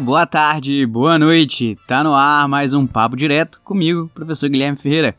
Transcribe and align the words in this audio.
boa 0.00 0.26
tarde, 0.26 0.84
boa 0.84 1.18
noite. 1.18 1.76
Tá 1.86 2.04
no 2.04 2.12
ar 2.12 2.46
mais 2.46 2.74
um 2.74 2.86
papo 2.86 3.16
direto 3.16 3.60
comigo, 3.62 4.10
professor 4.14 4.48
Guilherme 4.48 4.76
Ferreira. 4.76 5.16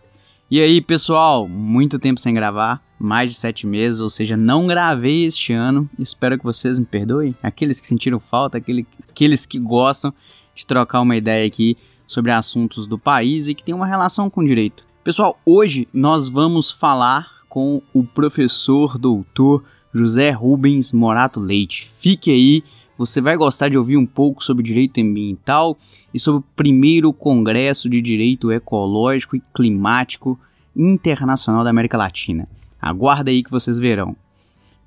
E 0.51 0.61
aí, 0.61 0.79
pessoal, 0.81 1.47
muito 1.47 1.97
tempo 1.97 2.19
sem 2.19 2.33
gravar, 2.33 2.81
mais 2.99 3.31
de 3.31 3.37
sete 3.37 3.65
meses, 3.65 3.99
ou 3.99 4.09
seja, 4.09 4.37
não 4.37 4.67
gravei 4.67 5.25
este 5.25 5.51
ano. 5.51 5.89
Espero 5.97 6.37
que 6.37 6.43
vocês 6.43 6.77
me 6.77 6.85
perdoem. 6.85 7.35
Aqueles 7.41 7.79
que 7.79 7.87
sentiram 7.87 8.19
falta, 8.19 8.57
aqueles 8.57 9.45
que 9.47 9.57
gostam 9.57 10.13
de 10.53 10.65
trocar 10.65 11.01
uma 11.01 11.15
ideia 11.17 11.47
aqui 11.47 11.75
sobre 12.05 12.31
assuntos 12.31 12.85
do 12.85 12.99
país 12.99 13.47
e 13.47 13.55
que 13.55 13.63
tem 13.63 13.73
uma 13.73 13.87
relação 13.87 14.29
com 14.29 14.45
direito. 14.45 14.85
Pessoal, 15.03 15.39
hoje 15.43 15.87
nós 15.91 16.29
vamos 16.29 16.71
falar 16.71 17.27
com 17.49 17.81
o 17.93 18.03
professor 18.03 18.97
doutor 18.97 19.63
José 19.91 20.29
Rubens 20.29 20.93
Morato 20.93 21.39
Leite. 21.39 21.91
Fique 21.97 22.29
aí 22.29 22.63
você 22.97 23.21
vai 23.21 23.37
gostar 23.37 23.69
de 23.69 23.77
ouvir 23.77 23.97
um 23.97 24.05
pouco 24.05 24.43
sobre 24.43 24.63
direito 24.63 24.99
ambiental 24.99 25.77
e 26.13 26.19
sobre 26.19 26.39
o 26.39 26.45
primeiro 26.55 27.13
Congresso 27.13 27.89
de 27.89 28.01
Direito 28.01 28.51
Ecológico 28.51 29.35
e 29.35 29.43
Climático 29.53 30.39
Internacional 30.75 31.63
da 31.63 31.69
América 31.69 31.97
Latina. 31.97 32.47
Aguarda 32.81 33.29
aí 33.29 33.43
que 33.43 33.51
vocês 33.51 33.77
verão. 33.77 34.15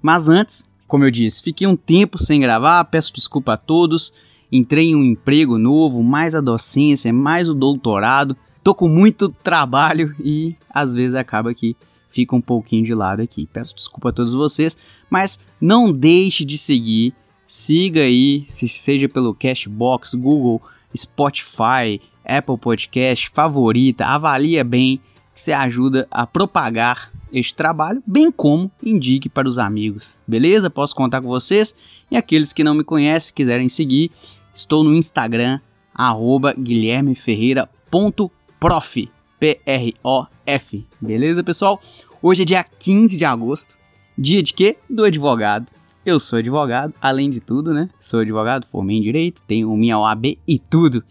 Mas 0.02 0.28
antes, 0.28 0.66
como 0.88 1.04
eu 1.04 1.10
disse, 1.10 1.42
fiquei 1.42 1.66
um 1.66 1.76
tempo 1.76 2.18
sem 2.18 2.40
gravar, 2.40 2.84
peço 2.84 3.12
desculpa 3.12 3.52
a 3.52 3.56
todos. 3.56 4.12
Entrei 4.50 4.88
em 4.88 4.96
um 4.96 5.04
emprego 5.04 5.58
novo, 5.58 6.02
mais 6.02 6.34
a 6.34 6.40
docência, 6.40 7.12
mais 7.12 7.48
o 7.48 7.54
doutorado. 7.54 8.36
Tô 8.64 8.74
com 8.74 8.88
muito 8.88 9.28
trabalho 9.28 10.14
e 10.18 10.56
às 10.68 10.94
vezes 10.94 11.14
acaba 11.14 11.54
que 11.54 11.76
fica 12.10 12.34
um 12.34 12.40
pouquinho 12.40 12.84
de 12.84 12.94
lado 12.94 13.22
aqui. 13.22 13.48
Peço 13.52 13.74
desculpa 13.74 14.08
a 14.08 14.12
todos 14.12 14.32
vocês, 14.32 14.76
mas 15.08 15.44
não 15.60 15.92
deixe 15.92 16.44
de 16.44 16.58
seguir 16.58 17.14
Siga 17.52 18.02
aí, 18.02 18.44
se 18.46 18.68
seja 18.68 19.08
pelo 19.08 19.34
Cashbox, 19.34 20.14
Google, 20.14 20.62
Spotify, 20.96 22.00
Apple 22.24 22.56
Podcast, 22.56 23.28
favorita, 23.30 24.06
avalia 24.06 24.62
bem, 24.62 25.00
que 25.34 25.40
você 25.40 25.50
ajuda 25.50 26.06
a 26.12 26.28
propagar 26.28 27.10
este 27.32 27.52
trabalho, 27.52 28.00
bem 28.06 28.30
como 28.30 28.70
indique 28.80 29.28
para 29.28 29.48
os 29.48 29.58
amigos. 29.58 30.16
Beleza? 30.28 30.70
Posso 30.70 30.94
contar 30.94 31.20
com 31.20 31.26
vocês? 31.26 31.74
E 32.08 32.16
aqueles 32.16 32.52
que 32.52 32.62
não 32.62 32.72
me 32.72 32.84
conhecem, 32.84 33.34
quiserem 33.34 33.68
seguir, 33.68 34.12
estou 34.54 34.84
no 34.84 34.94
Instagram, 34.94 35.58
arroba 35.92 36.54
guilhermeferreira.prof, 36.56 39.10
P-R-O-F. 39.40 40.86
Beleza, 41.00 41.42
pessoal? 41.42 41.80
Hoje 42.22 42.42
é 42.42 42.44
dia 42.44 42.62
15 42.62 43.16
de 43.16 43.24
agosto, 43.24 43.76
dia 44.16 44.40
de 44.40 44.54
quê? 44.54 44.76
Do 44.88 45.02
advogado. 45.02 45.79
Eu 46.04 46.18
sou 46.18 46.38
advogado, 46.38 46.94
além 47.00 47.28
de 47.28 47.40
tudo, 47.40 47.74
né? 47.74 47.90
Sou 48.00 48.20
advogado, 48.20 48.66
formei 48.66 48.96
em 48.96 49.02
direito, 49.02 49.42
tenho 49.42 49.76
minha 49.76 49.98
OAB 49.98 50.38
e 50.48 50.58
tudo. 50.58 51.04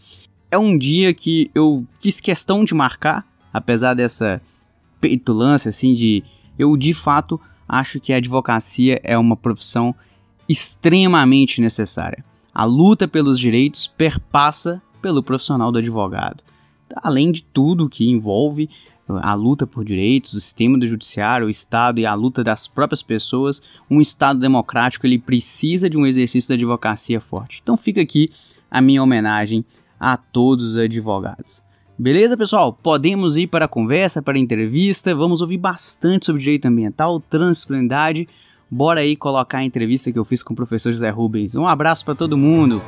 É 0.49 0.57
um 0.57 0.75
dia 0.75 1.13
que 1.13 1.51
eu 1.53 1.85
fiz 1.99 2.19
questão 2.19 2.63
de 2.65 2.73
marcar, 2.73 3.23
apesar 3.53 3.93
dessa 3.93 4.41
petulância, 4.99 5.69
assim, 5.69 5.93
de. 5.93 6.23
Eu 6.57 6.75
de 6.75 6.93
fato 6.93 7.39
acho 7.67 7.99
que 7.99 8.11
a 8.11 8.17
advocacia 8.17 8.99
é 9.03 9.15
uma 9.15 9.37
profissão 9.37 9.93
extremamente 10.47 11.61
necessária. 11.61 12.25
A 12.51 12.65
luta 12.65 13.07
pelos 13.07 13.37
direitos 13.37 13.85
perpassa 13.85 14.81
pelo 14.99 15.21
profissional 15.21 15.71
do 15.71 15.77
advogado. 15.77 16.43
Além 16.95 17.31
de 17.31 17.43
tudo 17.43 17.87
que 17.87 18.09
envolve 18.09 18.67
a 19.21 19.33
luta 19.33 19.65
por 19.65 19.83
direitos, 19.83 20.33
o 20.33 20.41
sistema 20.41 20.77
do 20.77 20.87
judiciário, 20.87 21.47
o 21.47 21.49
Estado 21.49 21.99
e 21.99 22.05
a 22.05 22.13
luta 22.13 22.43
das 22.43 22.67
próprias 22.67 23.01
pessoas, 23.01 23.61
um 23.89 23.99
Estado 23.99 24.39
democrático 24.39 25.05
ele 25.07 25.17
precisa 25.17 25.89
de 25.89 25.97
um 25.97 26.05
exercício 26.05 26.49
da 26.49 26.55
advocacia 26.55 27.19
forte. 27.19 27.59
Então 27.61 27.75
fica 27.75 28.01
aqui 28.01 28.31
a 28.69 28.81
minha 28.81 29.01
homenagem 29.01 29.65
a 29.99 30.15
todos 30.15 30.71
os 30.71 30.77
advogados. 30.77 31.61
Beleza, 31.97 32.37
pessoal? 32.37 32.71
Podemos 32.71 33.35
ir 33.35 33.47
para 33.47 33.65
a 33.65 33.67
conversa, 33.67 34.21
para 34.21 34.37
a 34.37 34.39
entrevista. 34.39 35.13
Vamos 35.13 35.41
ouvir 35.41 35.57
bastante 35.57 36.27
sobre 36.27 36.41
direito 36.41 36.65
ambiental, 36.65 37.19
transplendade. 37.19 38.27
Bora 38.71 39.01
aí 39.01 39.17
colocar 39.17 39.57
a 39.57 39.65
entrevista 39.65 40.11
que 40.11 40.17
eu 40.17 40.23
fiz 40.23 40.41
com 40.41 40.53
o 40.53 40.55
professor 40.55 40.93
José 40.93 41.09
Rubens. 41.09 41.55
Um 41.55 41.67
abraço 41.67 42.05
para 42.05 42.15
todo 42.15 42.37
mundo. 42.37 42.81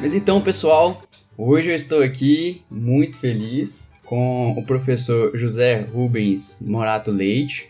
Mas 0.00 0.14
então, 0.14 0.40
pessoal, 0.40 1.02
hoje 1.36 1.68
eu 1.68 1.74
estou 1.74 2.02
aqui 2.02 2.62
muito 2.70 3.18
feliz 3.18 3.90
com 4.06 4.52
o 4.52 4.64
professor 4.64 5.36
José 5.36 5.82
Rubens 5.92 6.58
Morato 6.62 7.10
Leite. 7.10 7.68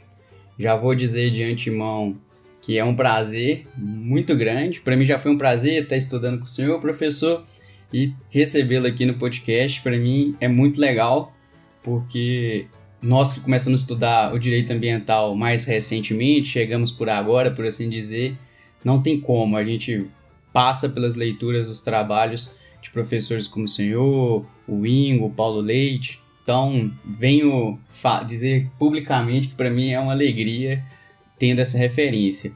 Já 0.57 0.77
vou 0.77 0.95
dizer 0.95 1.33
de 1.33 1.43
antemão 1.43 2.17
que 2.61 2.79
é 2.79 2.85
um 2.85 2.95
prazer 2.95 3.67
muito 3.77 4.37
grande. 4.37 4.81
Para 4.81 4.97
mim 4.97 5.05
já 5.05 5.19
foi 5.19 5.33
um 5.33 5.37
prazer 5.37 5.83
estar 5.83 5.97
estudando 5.97 6.39
com 6.39 6.45
o 6.45 6.49
senhor, 6.49 6.81
professor, 6.81 7.45
e 7.93 8.13
recebê-lo 8.31 8.87
aqui 8.87 9.05
no 9.05 9.15
podcast. 9.15 9.83
Para 9.83 9.99
mim 9.99 10.37
é 10.41 10.47
muito 10.47 10.81
legal, 10.81 11.35
porque 11.83 12.67
nós 13.03 13.33
que 13.33 13.41
começamos 13.41 13.81
a 13.81 13.83
estudar 13.83 14.33
o 14.33 14.39
direito 14.39 14.73
ambiental 14.73 15.35
mais 15.35 15.65
recentemente, 15.65 16.47
chegamos 16.47 16.93
por 16.93 17.09
agora, 17.09 17.51
por 17.51 17.67
assim 17.67 17.89
dizer, 17.89 18.37
não 18.85 19.03
tem 19.03 19.21
como 19.21 19.57
a 19.57 19.65
gente 19.65 20.07
passa 20.53 20.89
pelas 20.89 21.15
leituras 21.15 21.69
dos 21.69 21.83
trabalhos 21.83 22.55
de 22.81 22.91
professores 22.91 23.47
como 23.47 23.67
o 23.67 23.69
senhor, 23.69 24.45
o 24.67 24.87
Ingo, 24.87 25.27
o 25.27 25.31
Paulo 25.31 25.61
Leite. 25.61 26.21
Então, 26.43 26.91
venho 27.05 27.79
dizer 28.27 28.69
publicamente 28.79 29.49
que 29.49 29.55
para 29.55 29.71
mim 29.71 29.91
é 29.91 30.01
uma 30.01 30.13
alegria 30.13 30.83
tendo 31.39 31.61
essa 31.61 31.79
referência. 31.79 32.53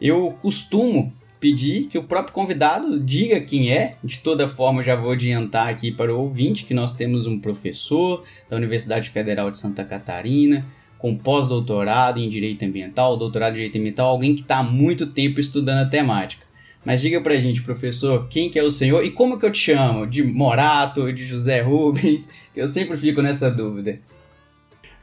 Eu 0.00 0.36
costumo 0.42 1.12
pedir 1.40 1.86
que 1.86 1.98
o 1.98 2.04
próprio 2.04 2.34
convidado 2.34 3.00
diga 3.00 3.40
quem 3.40 3.70
é. 3.70 3.96
De 4.02 4.18
toda 4.18 4.48
forma, 4.48 4.82
já 4.82 4.94
vou 4.94 5.12
adiantar 5.12 5.68
aqui 5.68 5.90
para 5.90 6.14
o 6.14 6.20
ouvinte 6.20 6.64
que 6.64 6.74
nós 6.74 6.92
temos 6.92 7.26
um 7.26 7.38
professor 7.38 8.24
da 8.48 8.56
Universidade 8.56 9.08
Federal 9.08 9.50
de 9.50 9.58
Santa 9.58 9.84
Catarina, 9.84 10.66
com 10.98 11.16
pós-doutorado 11.16 12.18
em 12.18 12.28
Direito 12.28 12.64
Ambiental, 12.64 13.16
doutorado 13.16 13.52
em 13.52 13.56
Direito 13.56 13.78
Ambiental, 13.78 14.08
alguém 14.08 14.34
que 14.34 14.42
está 14.42 14.58
há 14.58 14.62
muito 14.62 15.06
tempo 15.06 15.38
estudando 15.38 15.86
a 15.86 15.88
temática. 15.88 16.47
Mas 16.88 17.02
diga 17.02 17.20
pra 17.20 17.36
gente, 17.36 17.60
professor, 17.60 18.28
quem 18.30 18.48
que 18.48 18.58
é 18.58 18.62
o 18.62 18.70
senhor 18.70 19.04
e 19.04 19.10
como 19.10 19.38
que 19.38 19.44
eu 19.44 19.52
te 19.52 19.58
chamo? 19.58 20.06
De 20.06 20.22
Morato, 20.22 21.12
de 21.12 21.26
José 21.26 21.60
Rubens? 21.60 22.26
Eu 22.56 22.66
sempre 22.66 22.96
fico 22.96 23.20
nessa 23.20 23.50
dúvida. 23.50 24.00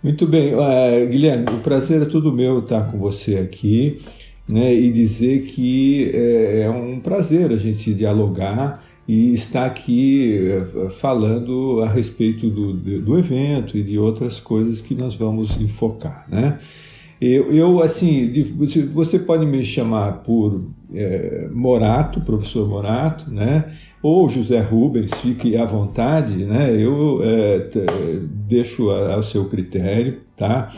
Muito 0.01 0.25
bem, 0.25 0.55
uh, 0.55 1.07
Guilherme, 1.07 1.45
o 1.47 1.59
prazer 1.59 2.01
é 2.01 2.05
todo 2.05 2.33
meu 2.33 2.57
estar 2.57 2.91
com 2.91 2.97
você 2.97 3.37
aqui 3.37 3.99
né, 4.49 4.73
e 4.73 4.91
dizer 4.91 5.43
que 5.43 6.09
é, 6.11 6.61
é 6.61 6.69
um 6.71 6.99
prazer 6.99 7.51
a 7.51 7.55
gente 7.55 7.93
dialogar 7.93 8.83
e 9.07 9.35
estar 9.35 9.67
aqui 9.67 10.39
eh, 10.39 10.89
falando 10.89 11.83
a 11.83 11.87
respeito 11.87 12.49
do, 12.49 12.73
do 12.73 13.19
evento 13.19 13.77
e 13.77 13.83
de 13.83 13.99
outras 13.99 14.39
coisas 14.39 14.81
que 14.81 14.95
nós 14.95 15.13
vamos 15.13 15.55
enfocar. 15.61 16.25
Né? 16.27 16.57
Eu, 17.21 17.53
eu, 17.53 17.81
assim, 17.83 18.43
você 18.91 19.19
pode 19.19 19.45
me 19.45 19.63
chamar 19.63 20.23
por 20.23 20.63
é, 20.93 21.47
Morato, 21.51 22.21
professor 22.21 22.67
Morato, 22.67 23.29
né? 23.31 23.65
Ou 24.01 24.29
José 24.29 24.59
Rubens, 24.59 25.13
fique 25.21 25.55
à 25.57 25.65
vontade, 25.65 26.45
né? 26.45 26.75
Eu 26.75 27.21
é, 27.23 27.69
deixo 28.29 28.91
ao 28.91 29.23
seu 29.23 29.45
critério, 29.49 30.21
tá? 30.35 30.71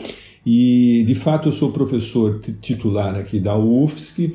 E, 0.44 1.04
de 1.06 1.14
fato, 1.14 1.48
eu 1.48 1.52
sou 1.52 1.72
professor 1.72 2.40
titular 2.60 3.14
aqui 3.16 3.38
da 3.38 3.56
UFSC, 3.58 4.32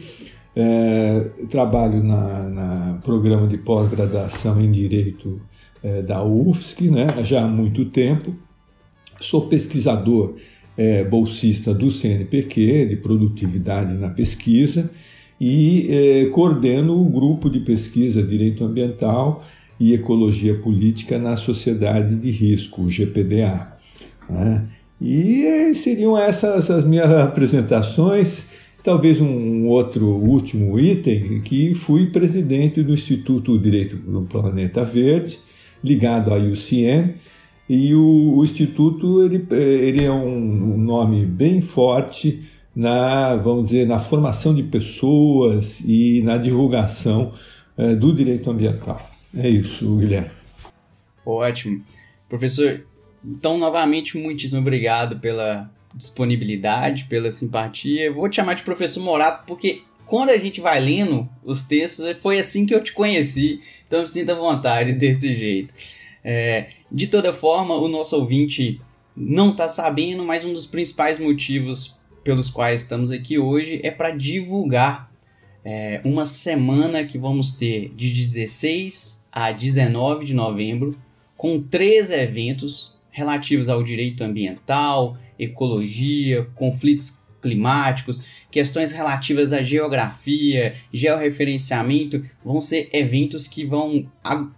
é, 0.55 1.21
trabalho 1.49 2.03
na, 2.03 2.49
na, 2.49 2.99
programa 3.03 3.47
de 3.47 3.57
pós-graduação 3.57 4.61
em 4.61 4.71
Direito 4.71 5.41
é, 5.81 6.03
da 6.03 6.23
UFSC, 6.23 6.91
né? 6.91 7.07
Já 7.23 7.43
há 7.43 7.47
muito 7.47 7.85
tempo. 7.85 8.35
Sou 9.19 9.47
pesquisador 9.47 10.35
é, 10.77 11.03
bolsista 11.03 11.73
do 11.73 11.89
CNPq, 11.89 12.85
de 12.87 12.95
produtividade 12.97 13.93
na 13.93 14.09
pesquisa, 14.09 14.89
e 15.39 15.87
é, 15.89 16.25
coordeno 16.25 16.99
o 16.99 17.09
grupo 17.09 17.49
de 17.49 17.59
pesquisa 17.59 18.21
Direito 18.21 18.63
Ambiental 18.63 19.43
e 19.79 19.93
Ecologia 19.93 20.55
Política 20.55 21.17
na 21.17 21.35
Sociedade 21.35 22.15
de 22.15 22.31
Risco, 22.31 22.83
o 22.83 22.89
GPDA. 22.89 23.73
Né? 24.29 24.65
E 25.01 25.45
é, 25.45 25.73
seriam 25.73 26.17
essas 26.17 26.69
as 26.71 26.83
minhas 26.83 27.11
apresentações. 27.11 28.51
Talvez 28.83 29.19
um 29.19 29.67
outro 29.67 30.05
último 30.07 30.77
item, 30.79 31.41
que 31.41 31.73
fui 31.73 32.07
presidente 32.07 32.83
do 32.83 32.93
Instituto 32.93 33.57
Direito 33.57 33.95
do 33.95 34.21
Planeta 34.23 34.83
Verde, 34.83 35.39
ligado 35.83 36.33
à 36.33 36.37
UCN, 36.37 37.15
e 37.69 37.95
o, 37.95 38.35
o 38.37 38.43
Instituto 38.43 39.23
ele, 39.23 39.45
ele 39.51 40.03
é 40.03 40.11
um, 40.11 40.73
um, 40.73 40.77
nome 40.77 41.25
bem 41.25 41.61
forte 41.61 42.43
na, 42.75 43.35
vamos 43.35 43.65
dizer, 43.65 43.87
na 43.87 43.99
formação 43.99 44.53
de 44.53 44.63
pessoas 44.63 45.81
e 45.81 46.21
na 46.23 46.37
divulgação 46.37 47.33
é, 47.77 47.95
do 47.95 48.13
direito 48.13 48.49
ambiental. 48.49 49.09
É 49.35 49.49
isso, 49.49 49.97
Guilherme. 49.97 50.31
Ótimo. 51.25 51.83
Professor, 52.27 52.85
então, 53.23 53.57
novamente, 53.57 54.17
muitíssimo 54.17 54.61
obrigado 54.61 55.19
pela 55.19 55.69
disponibilidade, 55.93 57.05
pela 57.05 57.29
simpatia. 57.29 58.11
vou 58.11 58.27
te 58.27 58.37
chamar 58.37 58.55
de 58.55 58.63
professor 58.63 59.01
Morato 59.01 59.43
porque 59.45 59.83
quando 60.05 60.31
a 60.31 60.37
gente 60.37 60.59
vai 60.59 60.79
lendo 60.79 61.29
os 61.43 61.61
textos, 61.61 62.05
foi 62.21 62.39
assim 62.39 62.65
que 62.65 62.73
eu 62.73 62.83
te 62.83 62.91
conheci. 62.91 63.59
Então 63.87 64.05
sinta 64.05 64.35
vontade 64.35 64.93
desse 64.93 65.33
jeito. 65.33 65.73
É, 66.23 66.69
de 66.91 67.07
toda 67.07 67.33
forma, 67.33 67.75
o 67.75 67.87
nosso 67.87 68.15
ouvinte 68.15 68.79
não 69.15 69.51
está 69.51 69.67
sabendo, 69.67 70.23
mas 70.23 70.43
um 70.45 70.53
dos 70.53 70.65
principais 70.65 71.19
motivos 71.19 71.99
pelos 72.23 72.49
quais 72.49 72.81
estamos 72.81 73.11
aqui 73.11 73.37
hoje 73.37 73.79
é 73.83 73.91
para 73.91 74.11
divulgar 74.11 75.11
é, 75.63 76.01
uma 76.03 76.25
semana 76.25 77.03
que 77.03 77.17
vamos 77.17 77.53
ter 77.53 77.89
de 77.95 78.11
16 78.11 79.27
a 79.31 79.51
19 79.51 80.25
de 80.25 80.33
novembro, 80.33 80.97
com 81.37 81.61
três 81.61 82.09
eventos 82.09 82.99
relativos 83.11 83.69
ao 83.69 83.83
direito 83.83 84.23
ambiental, 84.23 85.17
ecologia, 85.37 86.47
conflitos 86.55 87.23
climáticos, 87.41 88.23
questões 88.49 88.91
relativas 88.91 89.51
à 89.51 89.61
geografia, 89.61 90.75
georreferenciamento, 90.93 92.25
vão 92.43 92.61
ser 92.61 92.89
eventos 92.93 93.47
que 93.47 93.65
vão 93.65 94.09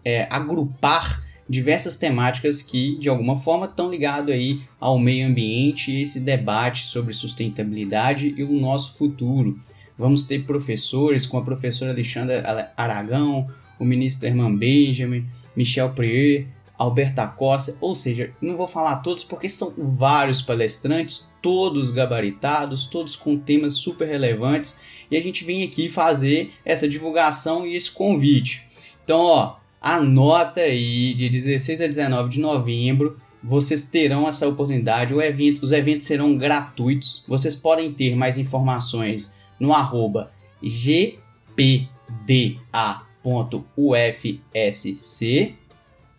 é, 0.04 0.28
agrupar 0.30 1.25
diversas 1.48 1.98
temáticas 1.98 2.62
que, 2.62 2.98
de 2.98 3.08
alguma 3.08 3.38
forma, 3.38 3.66
estão 3.66 3.90
ligadas 3.90 4.34
aí 4.34 4.62
ao 4.80 4.98
meio 4.98 5.28
ambiente 5.28 5.92
e 5.92 6.02
esse 6.02 6.20
debate 6.20 6.86
sobre 6.86 7.14
sustentabilidade 7.14 8.34
e 8.36 8.44
o 8.44 8.52
nosso 8.52 8.98
futuro. 8.98 9.60
Vamos 9.98 10.26
ter 10.26 10.46
professores, 10.46 11.26
com 11.26 11.38
a 11.38 11.44
professora 11.44 11.92
Alexandra 11.92 12.74
Aragão, 12.76 13.48
o 13.80 13.86
ministro 13.86 14.28
Herman 14.28 14.56
Benjamin, 14.56 15.26
Michel 15.56 15.92
Prieur, 15.92 16.46
Alberta 16.78 17.26
Costa, 17.26 17.78
ou 17.80 17.96
seja, 17.96 18.34
não 18.42 18.58
vou 18.58 18.68
falar 18.68 18.98
todos 18.98 19.24
porque 19.24 19.48
são 19.48 19.74
vários 19.78 20.42
palestrantes, 20.42 21.32
todos 21.42 21.92
gabaritados, 21.92 22.88
todos 22.88 23.16
com 23.16 23.38
temas 23.38 23.76
super 23.76 24.08
relevantes, 24.08 24.82
e 25.10 25.16
a 25.16 25.22
gente 25.22 25.46
vem 25.46 25.64
aqui 25.64 25.88
fazer 25.88 26.52
essa 26.66 26.90
divulgação 26.90 27.66
e 27.66 27.76
esse 27.76 27.92
convite. 27.92 28.66
Então, 29.04 29.22
ó, 29.22 29.56
anota 29.86 30.62
aí, 30.62 31.14
de 31.14 31.30
16 31.30 31.80
a 31.80 31.86
19 31.86 32.30
de 32.32 32.40
novembro, 32.40 33.20
vocês 33.44 33.88
terão 33.88 34.28
essa 34.28 34.48
oportunidade. 34.48 35.14
Evento, 35.14 35.62
os 35.62 35.72
eventos 35.72 36.08
serão 36.08 36.36
gratuitos. 36.36 37.24
Vocês 37.28 37.56
podem 37.56 37.94
ter 37.94 38.16
mais 38.16 38.40
informações 38.40 39.38
no 39.60 39.72
arroba 39.72 40.32
gpda.ufsc, 40.64 41.86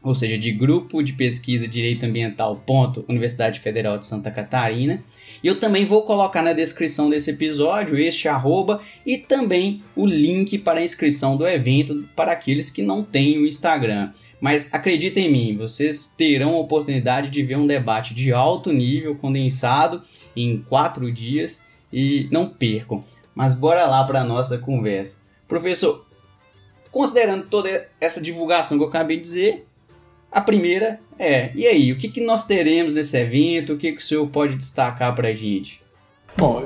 ou 0.06 0.14
seja, 0.14 0.38
de 0.38 0.52
Grupo 0.52 1.02
de 1.02 1.12
Pesquisa 1.12 1.66
Direito 1.66 2.06
Ambiental. 2.06 2.62
Ponto, 2.64 3.04
Universidade 3.08 3.58
Federal 3.58 3.98
de 3.98 4.06
Santa 4.06 4.30
Catarina. 4.30 5.02
E 5.42 5.48
eu 5.48 5.58
também 5.58 5.84
vou 5.84 6.02
colocar 6.02 6.42
na 6.42 6.52
descrição 6.52 7.10
desse 7.10 7.32
episódio 7.32 7.98
este 7.98 8.28
arroba 8.28 8.80
e 9.04 9.18
também 9.18 9.82
o 9.96 10.06
link 10.06 10.58
para 10.58 10.78
a 10.78 10.84
inscrição 10.84 11.36
do 11.36 11.44
evento 11.44 12.08
para 12.14 12.30
aqueles 12.30 12.70
que 12.70 12.82
não 12.82 13.02
têm 13.02 13.38
o 13.38 13.46
Instagram. 13.46 14.12
Mas 14.40 14.72
acreditem 14.72 15.26
em 15.26 15.32
mim, 15.32 15.56
vocês 15.56 16.14
terão 16.16 16.54
a 16.54 16.60
oportunidade 16.60 17.28
de 17.28 17.42
ver 17.42 17.56
um 17.56 17.66
debate 17.66 18.14
de 18.14 18.32
alto 18.32 18.72
nível 18.72 19.16
condensado 19.16 20.02
em 20.36 20.62
quatro 20.68 21.10
dias 21.10 21.60
e 21.92 22.28
não 22.30 22.48
percam. 22.48 23.02
Mas 23.34 23.56
bora 23.56 23.84
lá 23.86 24.04
para 24.04 24.20
a 24.20 24.24
nossa 24.24 24.56
conversa. 24.58 25.22
Professor, 25.48 26.06
considerando 26.92 27.48
toda 27.48 27.88
essa 28.00 28.20
divulgação 28.20 28.78
que 28.78 28.84
eu 28.84 28.88
acabei 28.88 29.16
de 29.16 29.22
dizer, 29.22 29.65
a 30.36 30.40
primeira 30.42 31.00
é, 31.18 31.50
e 31.54 31.66
aí, 31.66 31.92
o 31.92 31.96
que, 31.96 32.08
que 32.08 32.20
nós 32.20 32.46
teremos 32.46 32.92
nesse 32.92 33.16
evento? 33.16 33.72
O 33.72 33.78
que, 33.78 33.92
que 33.92 34.02
o 34.02 34.04
senhor 34.04 34.26
pode 34.28 34.54
destacar 34.54 35.14
para 35.14 35.28
a 35.28 35.32
gente? 35.32 35.80
Bom, 36.36 36.62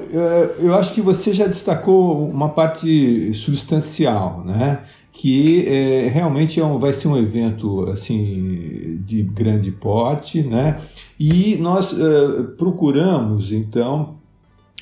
eu 0.59 0.75
acho 0.75 0.93
que 0.93 1.01
você 1.01 1.33
já 1.33 1.47
destacou 1.47 2.29
uma 2.29 2.49
parte 2.49 3.33
substancial, 3.33 4.43
né? 4.45 4.81
que 5.13 5.67
é, 5.69 6.09
realmente 6.09 6.59
é 6.61 6.65
um, 6.65 6.79
vai 6.79 6.93
ser 6.93 7.09
um 7.09 7.17
evento 7.17 7.89
assim 7.91 9.01
de 9.05 9.23
grande 9.23 9.71
porte, 9.71 10.43
né? 10.43 10.81
E 11.19 11.57
nós 11.57 11.93
é, 11.93 12.43
procuramos 12.57 13.53
então 13.53 14.17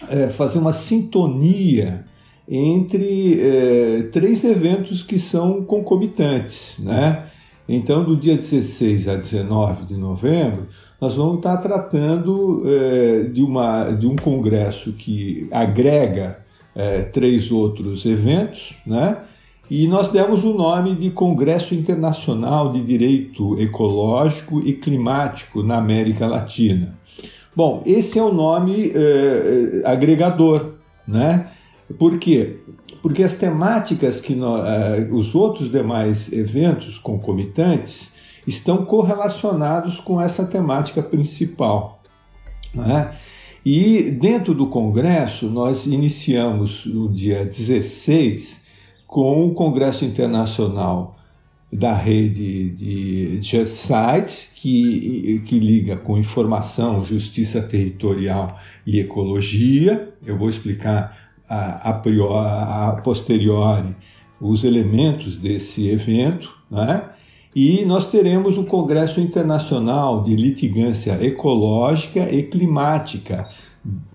é, 0.08 0.28
fazer 0.28 0.58
uma 0.58 0.74
sintonia 0.74 2.04
entre 2.46 3.40
é, 3.40 4.02
três 4.12 4.44
eventos 4.44 5.02
que 5.02 5.18
são 5.18 5.64
concomitantes, 5.64 6.78
né? 6.78 7.24
Então, 7.68 8.02
do 8.02 8.16
dia 8.16 8.34
16 8.34 9.08
a 9.08 9.16
19 9.16 9.84
de 9.84 9.96
novembro, 9.96 10.68
nós 10.98 11.14
vamos 11.14 11.36
estar 11.36 11.58
tratando 11.58 12.62
é, 12.64 13.24
de, 13.24 13.42
uma, 13.42 13.90
de 13.90 14.06
um 14.06 14.16
congresso 14.16 14.92
que 14.92 15.46
agrega 15.52 16.38
é, 16.74 17.02
três 17.02 17.50
outros 17.50 18.06
eventos, 18.06 18.74
né? 18.86 19.18
E 19.70 19.86
nós 19.86 20.08
demos 20.08 20.44
o 20.44 20.54
nome 20.54 20.94
de 20.94 21.10
Congresso 21.10 21.74
Internacional 21.74 22.72
de 22.72 22.82
Direito 22.82 23.60
Ecológico 23.60 24.62
e 24.64 24.72
Climático 24.72 25.62
na 25.62 25.76
América 25.76 26.26
Latina. 26.26 26.98
Bom, 27.54 27.82
esse 27.84 28.18
é 28.18 28.22
o 28.22 28.32
nome 28.32 28.90
é, 28.94 29.82
agregador, 29.84 30.74
né? 31.06 31.50
Por 31.98 32.18
quê? 32.18 32.60
Porque 33.02 33.22
as 33.22 33.34
temáticas 33.34 34.20
que 34.20 34.34
nós, 34.34 34.62
uh, 34.62 35.14
os 35.14 35.34
outros 35.34 35.70
demais 35.70 36.32
eventos 36.32 36.98
concomitantes 36.98 38.12
estão 38.46 38.84
correlacionados 38.84 40.00
com 40.00 40.20
essa 40.20 40.44
temática 40.44 41.02
principal. 41.02 42.02
Né? 42.74 43.10
E 43.64 44.10
dentro 44.10 44.54
do 44.54 44.68
Congresso, 44.68 45.48
nós 45.48 45.86
iniciamos 45.86 46.86
no 46.86 47.08
dia 47.08 47.44
16 47.44 48.66
com 49.06 49.46
o 49.46 49.52
Congresso 49.52 50.04
Internacional 50.04 51.16
da 51.70 51.92
rede 51.92 52.70
de 52.70 53.42
GESITE, 53.42 54.50
que, 54.54 55.42
que 55.44 55.58
liga 55.58 55.98
com 55.98 56.16
informação, 56.16 57.04
justiça 57.04 57.60
territorial 57.60 58.58
e 58.86 58.98
ecologia. 58.98 60.14
Eu 60.24 60.38
vou 60.38 60.48
explicar 60.48 61.27
a, 61.48 61.90
a, 61.90 62.88
a 62.88 62.92
posteriori 63.02 63.94
os 64.40 64.64
elementos 64.64 65.38
desse 65.38 65.88
evento, 65.88 66.54
né? 66.70 67.02
e 67.54 67.84
nós 67.84 68.08
teremos 68.08 68.56
o 68.56 68.64
Congresso 68.64 69.20
Internacional 69.20 70.22
de 70.22 70.36
Litigância 70.36 71.18
Ecológica 71.20 72.30
e 72.30 72.44
Climática 72.44 73.48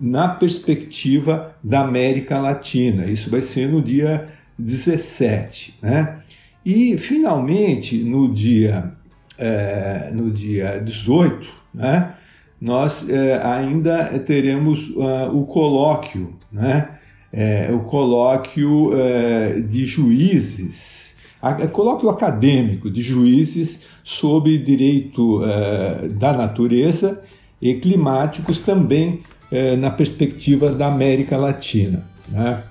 na 0.00 0.28
perspectiva 0.28 1.54
da 1.62 1.80
América 1.80 2.38
Latina. 2.38 3.06
Isso 3.06 3.28
vai 3.28 3.42
ser 3.42 3.68
no 3.68 3.82
dia 3.82 4.28
17. 4.58 5.78
Né? 5.82 6.20
E, 6.64 6.96
finalmente, 6.96 7.98
no 8.02 8.32
dia, 8.32 8.92
é, 9.36 10.10
no 10.12 10.30
dia 10.30 10.80
18, 10.82 11.46
né, 11.74 12.14
nós 12.60 13.06
é, 13.10 13.42
ainda 13.42 14.18
teremos 14.20 14.88
uh, 14.90 15.28
o 15.34 15.44
colóquio 15.44 16.38
né, 16.50 16.93
é, 17.36 17.68
o 17.72 17.80
colóquio 17.80 18.96
é, 18.96 19.60
de 19.60 19.84
juízes, 19.84 21.16
a, 21.42 21.50
é, 21.50 21.66
colóquio 21.66 22.08
acadêmico 22.08 22.88
de 22.88 23.02
juízes 23.02 23.82
sobre 24.04 24.56
direito 24.56 25.44
é, 25.44 26.08
da 26.08 26.32
natureza 26.32 27.20
e 27.60 27.74
climáticos 27.74 28.58
também 28.58 29.22
é, 29.50 29.74
na 29.74 29.90
perspectiva 29.90 30.70
da 30.70 30.86
América 30.86 31.36
Latina. 31.36 32.04
Né? 32.28 32.62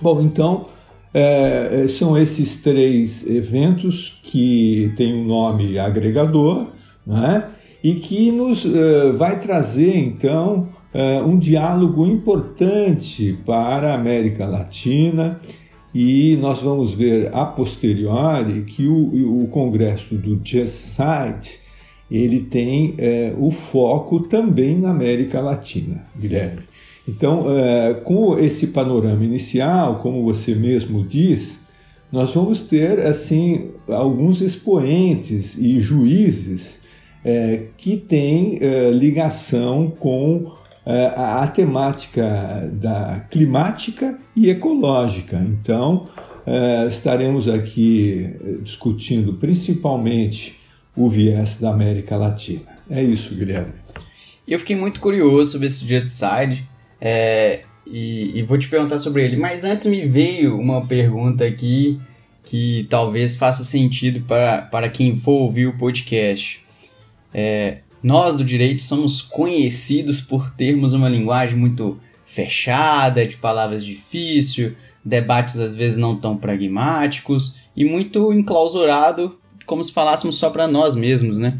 Bom, 0.00 0.20
então 0.20 0.66
é, 1.12 1.86
são 1.88 2.18
esses 2.18 2.60
três 2.60 3.24
eventos 3.30 4.20
que 4.24 4.92
têm 4.96 5.14
um 5.14 5.24
nome 5.24 5.78
agregador 5.78 6.66
né? 7.06 7.48
e 7.82 7.94
que 7.94 8.32
nos 8.32 8.66
vai 9.16 9.38
trazer 9.38 9.96
então 9.96 10.73
uh, 10.94 11.26
um 11.28 11.36
diálogo 11.36 12.06
importante 12.06 13.36
para 13.44 13.90
a 13.90 13.94
América 13.94 14.46
Latina 14.46 15.40
e 15.92 16.36
nós 16.36 16.62
vamos 16.62 16.94
ver 16.94 17.30
a 17.34 17.44
posteriori 17.44 18.62
que 18.62 18.86
o, 18.86 19.42
o 19.42 19.48
Congresso 19.48 20.14
do 20.14 20.40
GESITE 20.42 21.58
ele 22.10 22.40
tem 22.40 22.90
uh, 22.90 23.44
o 23.44 23.50
foco 23.50 24.20
também 24.20 24.78
na 24.78 24.90
América 24.90 25.40
Latina, 25.40 26.06
Guilherme. 26.16 26.62
Então, 27.06 27.46
uh, 27.46 28.00
com 28.02 28.38
esse 28.38 28.68
panorama 28.68 29.24
inicial, 29.24 29.96
como 29.96 30.22
você 30.22 30.54
mesmo 30.54 31.04
diz, 31.04 31.64
nós 32.12 32.34
vamos 32.34 32.60
ter 32.60 33.00
assim 33.00 33.72
alguns 33.88 34.40
expoentes 34.40 35.58
e 35.58 35.80
juízes 35.80 36.84
que 37.78 37.96
têm 37.96 38.60
ligação 38.92 39.90
com 39.98 40.52
é, 40.52 40.63
a, 40.86 41.42
a 41.42 41.46
temática 41.48 42.68
da 42.72 43.26
climática 43.30 44.18
e 44.36 44.50
ecológica. 44.50 45.36
Então, 45.36 46.08
é, 46.46 46.86
estaremos 46.88 47.48
aqui 47.48 48.30
discutindo 48.62 49.34
principalmente 49.34 50.60
o 50.96 51.08
viés 51.08 51.56
da 51.56 51.70
América 51.70 52.16
Latina. 52.16 52.74
É 52.88 53.02
isso, 53.02 53.34
Guilherme. 53.34 53.72
Eu 54.46 54.58
fiquei 54.58 54.76
muito 54.76 55.00
curioso 55.00 55.52
sobre 55.52 55.66
esse 55.66 55.86
Just 55.88 56.08
Side 56.08 56.68
é, 57.00 57.62
e, 57.86 58.38
e, 58.38 58.42
vou 58.42 58.58
te 58.58 58.68
perguntar 58.68 58.98
sobre 58.98 59.24
ele. 59.24 59.36
Mas 59.36 59.64
antes 59.64 59.86
me 59.86 60.06
veio 60.06 60.58
uma 60.58 60.86
pergunta 60.86 61.44
aqui 61.44 61.98
que 62.44 62.86
talvez 62.90 63.36
faça 63.38 63.64
sentido 63.64 64.20
para, 64.26 64.62
para 64.62 64.88
quem 64.90 65.16
for 65.16 65.42
ouvir 65.42 65.66
o 65.66 65.78
podcast. 65.78 66.62
É, 67.32 67.78
nós 68.04 68.36
do 68.36 68.44
direito 68.44 68.82
somos 68.82 69.22
conhecidos 69.22 70.20
por 70.20 70.50
termos 70.50 70.92
uma 70.92 71.08
linguagem 71.08 71.56
muito 71.56 71.98
fechada, 72.26 73.26
de 73.26 73.38
palavras 73.38 73.82
difíceis, 73.82 74.74
debates 75.02 75.58
às 75.58 75.74
vezes 75.74 75.96
não 75.96 76.14
tão 76.14 76.36
pragmáticos 76.36 77.58
e 77.74 77.82
muito 77.82 78.30
enclausurado, 78.30 79.38
como 79.64 79.82
se 79.82 79.90
falássemos 79.90 80.36
só 80.36 80.50
para 80.50 80.68
nós 80.68 80.94
mesmos, 80.94 81.38
né? 81.38 81.58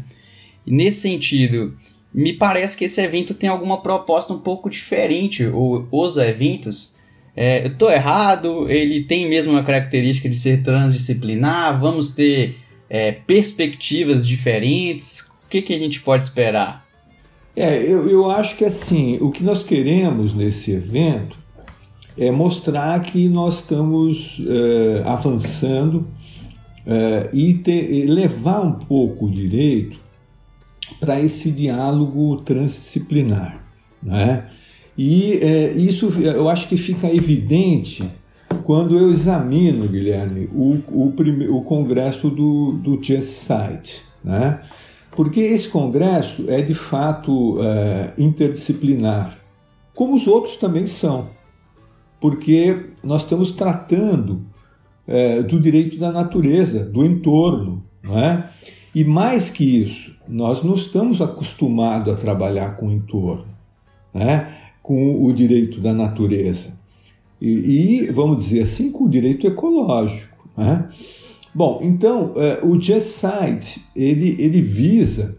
E 0.67 0.71
nesse 0.71 1.01
sentido, 1.01 1.75
me 2.13 2.31
parece 2.31 2.77
que 2.77 2.85
esse 2.85 3.01
evento 3.01 3.33
tem 3.33 3.49
alguma 3.49 3.81
proposta 3.81 4.31
um 4.31 4.39
pouco 4.39 4.69
diferente, 4.69 5.47
ou 5.47 5.87
os 5.91 6.15
eventos. 6.17 6.95
É, 7.35 7.65
eu 7.65 7.75
tô 7.75 7.89
errado, 7.89 8.69
ele 8.69 9.03
tem 9.03 9.27
mesmo 9.27 9.53
uma 9.53 9.63
característica 9.63 10.29
de 10.29 10.37
ser 10.37 10.63
transdisciplinar, 10.63 11.79
vamos 11.79 12.13
ter 12.13 12.57
é, 12.87 13.11
perspectivas 13.11 14.27
diferentes. 14.27 15.34
O 15.45 15.49
que, 15.49 15.61
que 15.61 15.73
a 15.73 15.79
gente 15.79 16.01
pode 16.01 16.25
esperar? 16.25 16.85
É, 17.55 17.81
eu, 17.81 18.09
eu 18.09 18.29
acho 18.29 18.57
que 18.57 18.65
assim, 18.65 19.17
o 19.21 19.31
que 19.31 19.43
nós 19.43 19.63
queremos 19.63 20.33
nesse 20.33 20.71
evento 20.71 21.37
é 22.17 22.31
mostrar 22.31 22.99
que 23.01 23.29
nós 23.29 23.55
estamos 23.55 24.41
é, 24.47 25.03
avançando 25.05 26.07
é, 26.85 27.29
e, 27.33 27.53
ter, 27.55 28.05
levar 28.07 28.61
um 28.61 28.73
pouco 28.73 29.25
o 29.25 29.31
direito 29.31 29.97
para 30.99 31.19
esse 31.19 31.51
diálogo 31.51 32.37
transdisciplinar. 32.37 33.63
Né? 34.01 34.47
E 34.97 35.33
é, 35.41 35.73
isso 35.73 36.07
eu 36.21 36.47
acho 36.47 36.67
que 36.67 36.77
fica 36.77 37.13
evidente 37.13 38.09
quando 38.63 38.97
eu 38.97 39.11
examino, 39.11 39.87
Guilherme, 39.87 40.49
o, 40.53 40.77
o, 40.87 41.11
prime, 41.11 41.47
o 41.47 41.61
congresso 41.61 42.29
do, 42.29 42.73
do 42.73 43.01
Just 43.01 43.29
Site. 43.29 44.01
Né? 44.23 44.59
Porque 45.15 45.39
esse 45.39 45.69
congresso 45.69 46.49
é 46.49 46.61
de 46.61 46.73
fato 46.73 47.57
é, 47.61 48.13
interdisciplinar, 48.17 49.39
como 49.93 50.15
os 50.15 50.27
outros 50.27 50.57
também 50.57 50.87
são. 50.87 51.29
Porque 52.19 52.89
nós 53.03 53.23
estamos 53.23 53.51
tratando 53.51 54.45
é, 55.07 55.41
do 55.41 55.59
direito 55.59 55.97
da 55.97 56.11
natureza, 56.11 56.83
do 56.83 57.05
entorno. 57.05 57.83
Não 58.03 58.19
é? 58.19 58.49
E 58.93 59.03
mais 59.03 59.49
que 59.49 59.81
isso, 59.81 60.15
nós 60.27 60.63
não 60.63 60.73
estamos 60.73 61.21
acostumados 61.21 62.13
a 62.13 62.15
trabalhar 62.15 62.77
com 62.77 62.87
o 62.87 62.91
entorno, 62.91 63.45
né? 64.13 64.53
com 64.81 65.23
o 65.23 65.33
direito 65.33 65.81
da 65.81 65.93
natureza. 65.93 66.73
E, 67.41 67.49
e 67.49 68.05
vamos 68.07 68.37
dizer 68.37 68.61
assim, 68.61 68.91
com 68.91 69.03
o 69.03 69.09
direito 69.09 69.45
ecológico. 69.45 70.49
Né? 70.55 70.87
Bom, 71.55 71.79
então, 71.81 72.33
é, 72.35 72.59
o 72.61 72.77
Just 72.77 73.07
Side, 73.07 73.81
ele, 73.95 74.35
ele 74.37 74.61
visa, 74.61 75.37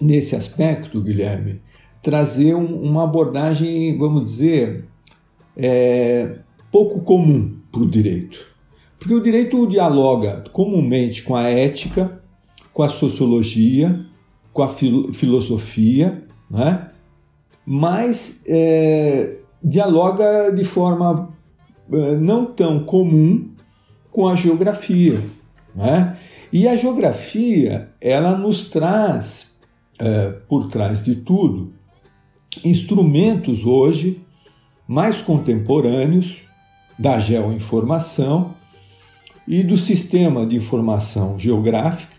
nesse 0.00 0.34
aspecto, 0.34 1.00
Guilherme, 1.00 1.60
trazer 2.02 2.56
um, 2.56 2.82
uma 2.82 3.04
abordagem, 3.04 3.96
vamos 3.96 4.24
dizer, 4.24 4.86
é, 5.56 6.38
pouco 6.72 7.00
comum 7.02 7.60
para 7.70 7.80
o 7.80 7.88
direito. 7.88 8.44
Porque 8.98 9.14
o 9.14 9.22
direito 9.22 9.68
dialoga 9.68 10.42
comumente 10.52 11.22
com 11.22 11.36
a 11.36 11.48
ética, 11.48 12.20
com 12.72 12.82
a 12.82 12.88
sociologia, 12.88 14.04
com 14.52 14.64
a 14.64 14.68
fil 14.68 15.12
filosofia, 15.12 16.24
né? 16.50 16.90
mas 17.64 18.42
é, 18.48 19.36
dialoga 19.62 20.50
de 20.50 20.64
forma 20.64 21.28
é, 21.92 22.16
não 22.16 22.46
tão 22.46 22.84
comum 22.84 23.54
com 24.16 24.26
a 24.26 24.34
geografia. 24.34 25.22
Né? 25.74 26.16
E 26.50 26.66
a 26.66 26.74
geografia, 26.74 27.90
ela 28.00 28.34
nos 28.34 28.70
traz, 28.70 29.58
é, 29.98 30.28
por 30.48 30.68
trás 30.68 31.04
de 31.04 31.16
tudo, 31.16 31.74
instrumentos 32.64 33.66
hoje 33.66 34.22
mais 34.88 35.20
contemporâneos 35.20 36.38
da 36.98 37.20
geoinformação 37.20 38.54
e 39.46 39.62
do 39.62 39.76
sistema 39.76 40.46
de 40.46 40.56
informação 40.56 41.38
geográfica 41.38 42.16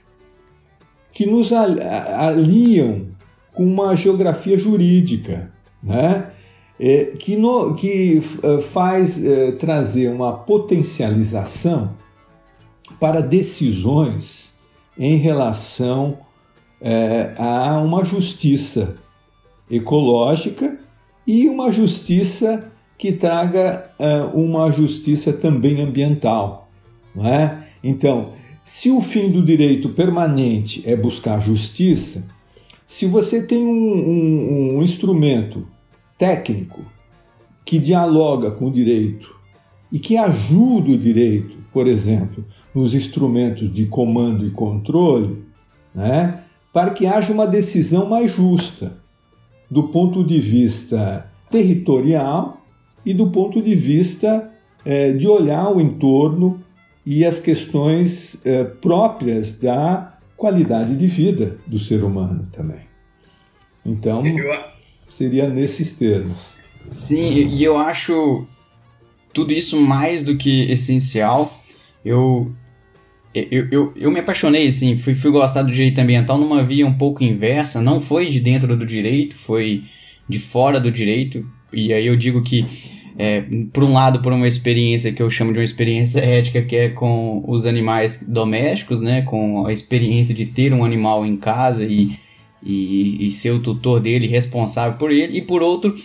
que 1.12 1.26
nos 1.26 1.52
aliam 1.52 3.08
com 3.54 3.66
uma 3.66 3.96
geografia 3.96 4.56
jurídica, 4.56 5.52
né? 5.82 6.32
É, 6.80 7.06
que, 7.18 7.36
no, 7.36 7.74
que 7.74 8.22
uh, 8.44 8.62
faz 8.62 9.18
uh, 9.18 9.54
trazer 9.54 10.10
uma 10.10 10.32
potencialização 10.32 11.96
para 13.00 13.20
decisões 13.20 14.56
em 14.98 15.18
relação 15.18 16.20
uh, 16.80 17.42
a 17.42 17.82
uma 17.82 18.06
justiça 18.06 18.96
ecológica 19.70 20.80
e 21.26 21.50
uma 21.50 21.72
justiça 21.72 22.72
que 22.98 23.12
traga 23.12 23.92
uma 24.34 24.72
justiça 24.72 25.32
também 25.32 25.82
ambiental. 25.82 26.68
Não 27.14 27.28
é? 27.28 27.68
Então, 27.84 28.34
se 28.66 28.90
o 28.90 29.02
fim 29.02 29.30
do 29.30 29.46
direito 29.46 29.90
permanente 29.90 30.82
é 30.84 30.96
buscar 30.96 31.40
justiça, 31.40 32.28
se 32.88 33.06
você 33.06 33.46
tem 33.46 33.64
um, 33.64 33.70
um, 33.70 34.78
um 34.78 34.84
instrumento 34.84 35.68
técnico 36.18 36.82
que 37.64 37.80
dialoga 37.80 38.52
com 38.52 38.68
o 38.68 38.72
direito 38.72 39.36
e 39.92 40.00
que 40.00 40.18
ajuda 40.18 40.92
o 40.92 40.98
direito, 40.98 41.58
por 41.72 41.88
exemplo, 41.88 42.44
nos 42.74 42.94
instrumentos 42.94 43.74
de 43.74 43.86
comando 43.86 44.46
e 44.46 44.52
controle, 44.52 45.44
né, 45.94 46.44
para 46.74 46.92
que 46.92 47.06
haja 47.06 47.34
uma 47.34 47.48
decisão 47.48 48.08
mais 48.08 48.32
justa 48.32 48.98
do 49.70 49.84
ponto 49.90 50.24
de 50.24 50.40
vista 50.40 51.30
territorial 51.50 52.62
e 53.06 53.14
do 53.14 53.30
ponto 53.30 53.62
de 53.62 53.76
vista 53.76 54.52
é, 54.86 55.12
de 55.12 55.28
olhar 55.28 55.70
o 55.70 55.82
entorno 55.82 56.62
e 57.06 57.26
as 57.26 57.40
questões 57.40 58.46
é, 58.46 58.64
próprias 58.64 59.54
da 59.54 60.18
qualidade 60.36 60.96
de 60.96 61.08
vida 61.08 61.58
do 61.66 61.80
ser 61.80 62.04
humano 62.04 62.48
também. 62.52 62.82
Então, 63.86 64.24
seria 65.10 65.50
nesses 65.50 65.94
termos. 65.94 66.38
Sim, 66.92 67.48
e 67.50 67.64
eu 67.64 67.78
acho 67.78 68.46
tudo 69.34 69.54
isso 69.54 69.80
mais 69.80 70.24
do 70.24 70.38
que 70.38 70.72
essencial. 70.72 71.64
Eu, 72.04 72.52
eu, 73.34 73.68
eu, 73.70 73.94
eu 73.96 74.12
me 74.12 74.20
apaixonei, 74.20 74.68
assim, 74.68 74.98
fui, 74.98 75.14
fui 75.14 75.32
gostar 75.32 75.64
do 75.64 75.72
direito 75.72 76.00
ambiental 76.00 76.38
numa 76.38 76.64
via 76.64 76.88
um 76.88 76.98
pouco 76.98 77.24
inversa. 77.24 77.82
Não 77.82 78.00
foi 78.00 78.30
de 78.30 78.40
dentro 78.40 78.76
do 78.76 78.86
direito, 78.86 79.36
foi 79.36 79.84
de 80.28 80.40
fora 80.40 80.80
do 80.80 80.92
direito. 80.92 81.46
E 81.72 81.94
aí 81.94 82.08
eu 82.08 82.16
digo 82.16 82.42
que 82.42 82.66
é, 83.18 83.44
por 83.74 83.84
um 83.84 83.94
lado, 83.94 84.22
por 84.22 84.32
uma 84.32 84.48
experiência 84.48 85.12
que 85.12 85.22
eu 85.22 85.30
chamo 85.30 85.52
de 85.52 85.60
uma 85.60 85.66
experiência 85.66 86.20
ética, 86.26 86.62
que 86.62 86.76
é 86.76 86.90
com 86.90 87.44
os 87.48 87.66
animais 87.66 88.26
domésticos, 88.28 89.02
né? 89.02 89.22
Com 89.24 89.66
a 89.66 89.74
experiência 89.74 90.34
de 90.34 90.46
ter 90.46 90.74
um 90.74 90.86
animal 90.86 91.26
em 91.26 91.36
casa 91.36 91.84
e, 91.84 92.18
e, 92.64 93.28
e 93.28 93.32
ser 93.32 93.52
o 93.52 93.60
tutor 93.60 94.00
dele, 94.00 94.28
responsável 94.28 94.98
por 94.98 95.12
ele. 95.12 95.38
E 95.38 95.42
por 95.42 95.62
outro, 95.62 95.96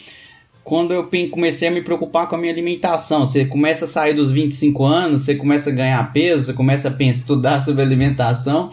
quando 0.62 0.92
eu 0.92 1.08
comecei 1.30 1.68
a 1.68 1.70
me 1.70 1.82
preocupar 1.82 2.28
com 2.28 2.36
a 2.36 2.38
minha 2.38 2.52
alimentação. 2.52 3.26
Você 3.26 3.44
começa 3.44 3.84
a 3.84 3.88
sair 3.88 4.14
dos 4.14 4.30
25 4.30 4.84
anos, 4.84 5.22
você 5.22 5.34
começa 5.34 5.70
a 5.70 5.72
ganhar 5.72 6.12
peso, 6.12 6.46
você 6.46 6.52
começa 6.52 6.88
a 6.88 7.04
estudar 7.04 7.60
sobre 7.64 7.82
alimentação. 7.82 8.70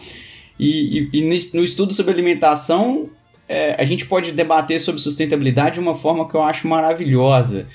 E, 0.58 1.08
e, 1.12 1.20
e 1.20 1.22
no 1.22 1.64
estudo 1.64 1.92
sobre 1.94 2.12
alimentação, 2.12 3.08
é, 3.48 3.80
a 3.80 3.84
gente 3.84 4.06
pode 4.06 4.32
debater 4.32 4.80
sobre 4.80 5.00
sustentabilidade 5.00 5.74
de 5.74 5.80
uma 5.80 5.94
forma 5.94 6.28
que 6.28 6.34
eu 6.34 6.42
acho 6.42 6.68
maravilhosa 6.68 7.66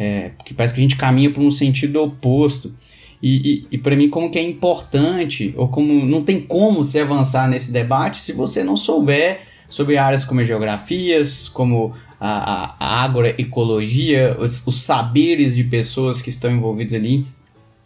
é, 0.00 0.30
porque 0.30 0.54
parece 0.54 0.72
que 0.72 0.80
a 0.80 0.82
gente 0.82 0.96
caminha 0.96 1.30
por 1.30 1.42
um 1.42 1.50
sentido 1.50 2.02
oposto. 2.02 2.74
E, 3.22 3.66
e, 3.66 3.66
e 3.72 3.78
para 3.78 3.94
mim, 3.94 4.08
como 4.08 4.30
que 4.30 4.38
é 4.38 4.42
importante, 4.42 5.52
ou 5.58 5.68
como 5.68 6.06
não 6.06 6.24
tem 6.24 6.40
como 6.40 6.82
se 6.82 6.98
avançar 6.98 7.46
nesse 7.46 7.70
debate 7.70 8.18
se 8.18 8.32
você 8.32 8.64
não 8.64 8.78
souber 8.78 9.42
sobre 9.70 9.96
áreas 9.96 10.24
como 10.24 10.40
a 10.40 10.44
geografia, 10.44 11.22
como 11.54 11.94
a, 12.20 12.28
a, 12.28 12.74
a 12.78 13.04
agroecologia, 13.04 14.36
os, 14.38 14.66
os 14.66 14.82
saberes 14.82 15.56
de 15.56 15.64
pessoas 15.64 16.20
que 16.20 16.28
estão 16.28 16.50
envolvidas 16.50 16.92
ali. 16.92 17.26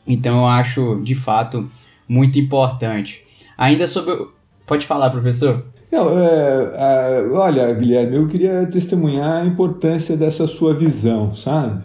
Então 0.04 0.38
eu 0.38 0.46
acho, 0.46 1.00
de 1.04 1.14
fato, 1.14 1.70
muito 2.08 2.38
importante. 2.38 3.22
Ainda 3.56 3.86
sobre. 3.86 4.26
Pode 4.66 4.86
falar, 4.86 5.10
professor? 5.10 5.64
Não, 5.92 6.18
é, 6.18 6.72
é, 6.74 7.28
olha, 7.32 7.72
Guilherme, 7.72 8.16
eu 8.16 8.26
queria 8.26 8.66
testemunhar 8.66 9.42
a 9.42 9.46
importância 9.46 10.16
dessa 10.16 10.46
sua 10.46 10.74
visão, 10.74 11.32
sabe? 11.34 11.84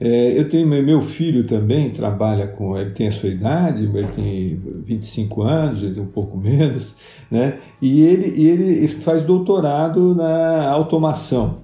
É, 0.00 0.38
eu 0.38 0.48
tenho 0.48 0.66
meu 0.66 1.00
filho 1.00 1.46
também, 1.46 1.90
trabalha 1.90 2.48
com, 2.48 2.76
ele 2.76 2.90
tem 2.90 3.08
a 3.08 3.12
sua 3.12 3.28
idade, 3.28 3.84
ele 3.84 4.08
tem 4.08 4.60
25 4.84 5.42
anos, 5.42 5.82
ele 5.82 6.00
um 6.00 6.06
pouco 6.06 6.36
menos, 6.36 6.94
né? 7.30 7.58
E 7.80 8.02
ele, 8.02 8.44
ele 8.44 8.88
faz 8.88 9.22
doutorado 9.22 10.14
na 10.14 10.68
automação. 10.68 11.58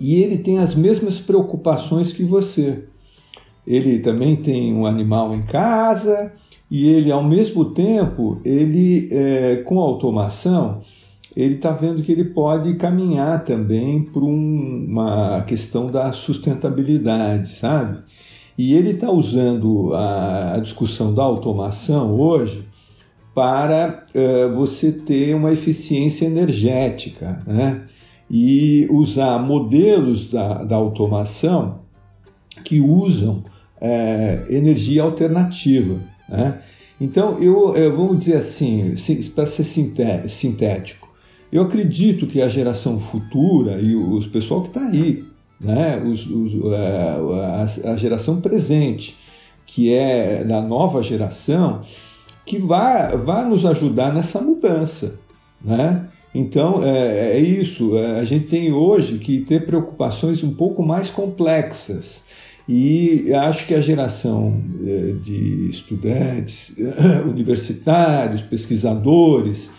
E 0.00 0.16
ele 0.16 0.38
tem 0.38 0.58
as 0.58 0.74
mesmas 0.74 1.20
preocupações 1.20 2.12
que 2.12 2.24
você. 2.24 2.84
Ele 3.66 4.00
também 4.00 4.36
tem 4.36 4.74
um 4.74 4.84
animal 4.84 5.34
em 5.34 5.42
casa 5.42 6.32
e 6.70 6.88
ele, 6.88 7.12
ao 7.12 7.22
mesmo 7.22 7.66
tempo, 7.66 8.40
ele 8.44 9.08
é, 9.12 9.56
com 9.56 9.78
automação, 9.78 10.80
ele 11.36 11.54
está 11.54 11.72
vendo 11.72 12.02
que 12.02 12.12
ele 12.12 12.24
pode 12.24 12.74
caminhar 12.74 13.42
também 13.44 14.02
para 14.02 14.22
um, 14.22 14.86
uma 14.88 15.42
questão 15.42 15.86
da 15.86 16.12
sustentabilidade, 16.12 17.48
sabe? 17.48 18.02
E 18.56 18.74
ele 18.74 18.90
está 18.90 19.10
usando 19.10 19.94
a, 19.94 20.54
a, 20.54 20.58
discussão 20.58 21.14
da 21.14 21.22
automação 21.22 22.12
hoje 22.18 22.68
para 23.34 24.04
uh, 24.14 24.54
você 24.54 24.92
ter 24.92 25.34
uma 25.34 25.50
eficiência 25.52 26.26
energética, 26.26 27.42
né? 27.46 27.82
E 28.30 28.86
usar 28.90 29.38
modelos 29.38 30.30
da, 30.30 30.64
da 30.64 30.76
automação 30.76 31.80
que 32.62 32.80
usam 32.80 33.42
uh, 33.80 34.52
energia 34.52 35.02
alternativa, 35.02 35.98
né? 36.28 36.58
Então, 37.00 37.42
eu, 37.42 37.74
eu 37.74 37.96
vamos 37.96 38.20
dizer 38.20 38.36
assim, 38.36 38.94
para 39.34 39.44
ser 39.44 39.64
sintético, 39.64 41.01
eu 41.52 41.62
acredito 41.62 42.26
que 42.26 42.40
a 42.40 42.48
geração 42.48 42.98
futura 42.98 43.78
e 43.78 43.94
o 43.94 44.18
pessoal 44.30 44.62
que 44.62 44.68
está 44.68 44.86
aí, 44.86 45.22
né, 45.60 46.02
os, 46.02 46.26
os, 46.26 46.54
é, 46.72 47.16
a, 47.86 47.92
a, 47.92 47.96
geração 47.96 48.40
presente, 48.40 49.18
que 49.66 49.92
é 49.92 50.42
da 50.42 50.62
nova 50.62 51.02
geração, 51.02 51.82
que 52.46 52.58
vai, 52.58 53.16
vai 53.18 53.44
nos 53.46 53.66
ajudar 53.66 54.14
nessa 54.14 54.40
mudança. 54.40 55.20
Né? 55.62 56.08
Então 56.34 56.82
é, 56.82 57.36
é 57.36 57.38
isso, 57.38 57.96
é, 57.98 58.18
a 58.18 58.24
gente 58.24 58.46
tem 58.46 58.72
hoje 58.72 59.18
que 59.18 59.40
ter 59.42 59.66
preocupações 59.66 60.42
um 60.42 60.54
pouco 60.54 60.82
mais 60.82 61.10
complexas. 61.10 62.24
E 62.66 63.32
acho 63.34 63.66
que 63.66 63.74
a 63.74 63.80
geração 63.80 64.58
é, 64.86 65.14
de 65.22 65.68
estudantes, 65.68 66.74
universitários, 67.28 68.40
pesquisadores, 68.40 69.70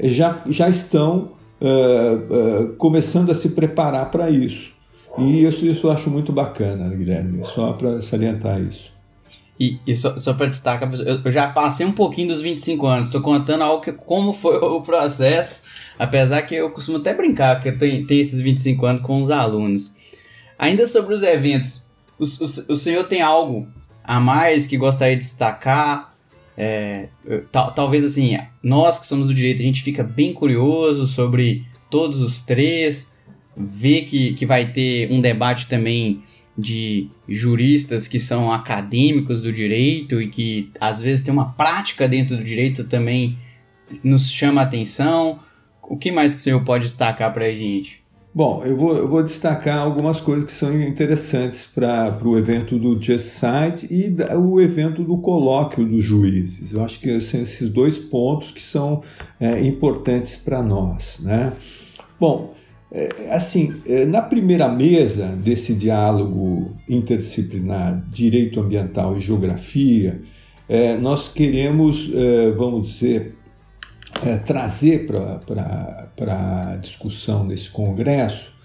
já, 0.00 0.42
já 0.46 0.68
estão 0.68 1.32
uh, 1.60 2.64
uh, 2.64 2.76
começando 2.76 3.30
a 3.30 3.34
se 3.34 3.50
preparar 3.50 4.10
para 4.10 4.30
isso. 4.30 4.74
E 5.18 5.44
isso, 5.44 5.64
isso 5.64 5.86
eu 5.86 5.90
acho 5.90 6.10
muito 6.10 6.32
bacana, 6.32 6.94
Guilherme, 6.94 7.44
só 7.44 7.72
para 7.72 8.02
salientar 8.02 8.60
isso. 8.60 8.94
E, 9.58 9.78
e 9.86 9.96
só, 9.96 10.18
só 10.18 10.34
para 10.34 10.46
destacar, 10.46 10.90
eu 10.92 11.32
já 11.32 11.48
passei 11.48 11.86
um 11.86 11.92
pouquinho 11.92 12.28
dos 12.28 12.42
25 12.42 12.86
anos, 12.86 13.08
estou 13.08 13.22
contando 13.22 13.62
algo 13.62 13.82
que, 13.82 13.92
como 13.92 14.32
foi 14.32 14.56
o 14.60 14.82
processo, 14.82 15.62
apesar 15.98 16.42
que 16.42 16.54
eu 16.54 16.70
costumo 16.70 16.98
até 16.98 17.14
brincar 17.14 17.62
que 17.62 17.70
eu 17.70 17.78
tenho, 17.78 18.06
tenho 18.06 18.20
esses 18.20 18.40
25 18.40 18.84
anos 18.84 19.02
com 19.02 19.18
os 19.18 19.30
alunos. 19.30 19.96
Ainda 20.58 20.86
sobre 20.86 21.14
os 21.14 21.22
eventos, 21.22 21.94
o, 22.18 22.24
o, 22.24 22.72
o 22.72 22.76
senhor 22.76 23.04
tem 23.04 23.22
algo 23.22 23.66
a 24.04 24.20
mais 24.20 24.66
que 24.66 24.76
gostaria 24.76 25.16
de 25.16 25.22
destacar? 25.22 26.14
É, 26.56 27.08
tal, 27.52 27.72
talvez 27.72 28.04
assim, 28.04 28.38
nós 28.62 28.98
que 28.98 29.06
somos 29.06 29.28
do 29.28 29.34
direito, 29.34 29.60
a 29.60 29.64
gente 29.64 29.82
fica 29.82 30.02
bem 30.02 30.32
curioso 30.32 31.06
sobre 31.06 31.64
todos 31.90 32.20
os 32.20 32.42
três, 32.42 33.12
vê 33.56 34.02
que, 34.02 34.32
que 34.34 34.46
vai 34.46 34.72
ter 34.72 35.10
um 35.10 35.20
debate 35.20 35.66
também 35.66 36.22
de 36.58 37.10
juristas 37.28 38.08
que 38.08 38.18
são 38.18 38.50
acadêmicos 38.50 39.42
do 39.42 39.52
direito 39.52 40.20
e 40.22 40.28
que 40.28 40.70
às 40.80 41.00
vezes 41.00 41.24
tem 41.24 41.32
uma 41.32 41.52
prática 41.52 42.08
dentro 42.08 42.36
do 42.36 42.44
direito 42.44 42.84
também 42.84 43.38
nos 44.02 44.30
chama 44.30 44.62
a 44.62 44.64
atenção. 44.64 45.40
O 45.82 45.96
que 45.96 46.10
mais 46.10 46.32
que 46.34 46.40
o 46.40 46.42
senhor 46.42 46.64
pode 46.64 46.84
destacar 46.84 47.32
para 47.32 47.46
a 47.46 47.52
gente? 47.52 48.02
Bom, 48.36 48.62
eu 48.66 48.76
vou, 48.76 48.94
eu 48.94 49.08
vou 49.08 49.22
destacar 49.22 49.78
algumas 49.78 50.20
coisas 50.20 50.44
que 50.44 50.52
são 50.52 50.78
interessantes 50.82 51.64
para 51.64 52.18
o 52.22 52.36
evento 52.36 52.78
do 52.78 53.02
Just 53.02 53.42
e 53.90 54.10
da, 54.10 54.38
o 54.38 54.60
evento 54.60 55.02
do 55.02 55.16
colóquio 55.16 55.86
dos 55.86 56.04
juízes. 56.04 56.70
Eu 56.70 56.84
acho 56.84 57.00
que 57.00 57.18
são 57.22 57.40
esses 57.40 57.70
dois 57.70 57.96
pontos 57.96 58.50
que 58.50 58.60
são 58.60 59.02
é, 59.40 59.66
importantes 59.66 60.36
para 60.36 60.62
nós. 60.62 61.18
Né? 61.18 61.54
Bom, 62.20 62.52
é, 62.92 63.32
assim, 63.32 63.80
é, 63.86 64.04
na 64.04 64.20
primeira 64.20 64.68
mesa 64.68 65.28
desse 65.28 65.72
diálogo 65.72 66.76
interdisciplinar 66.86 68.04
Direito 68.10 68.60
Ambiental 68.60 69.16
e 69.16 69.20
Geografia, 69.20 70.20
é, 70.68 70.94
nós 70.98 71.26
queremos, 71.26 72.10
é, 72.14 72.50
vamos 72.50 72.92
dizer, 72.92 73.34
é, 74.22 74.36
trazer 74.36 75.06
para 75.06 76.05
a 76.18 76.76
discussão 76.76 77.44
nesse 77.44 77.68
congresso 77.70 78.56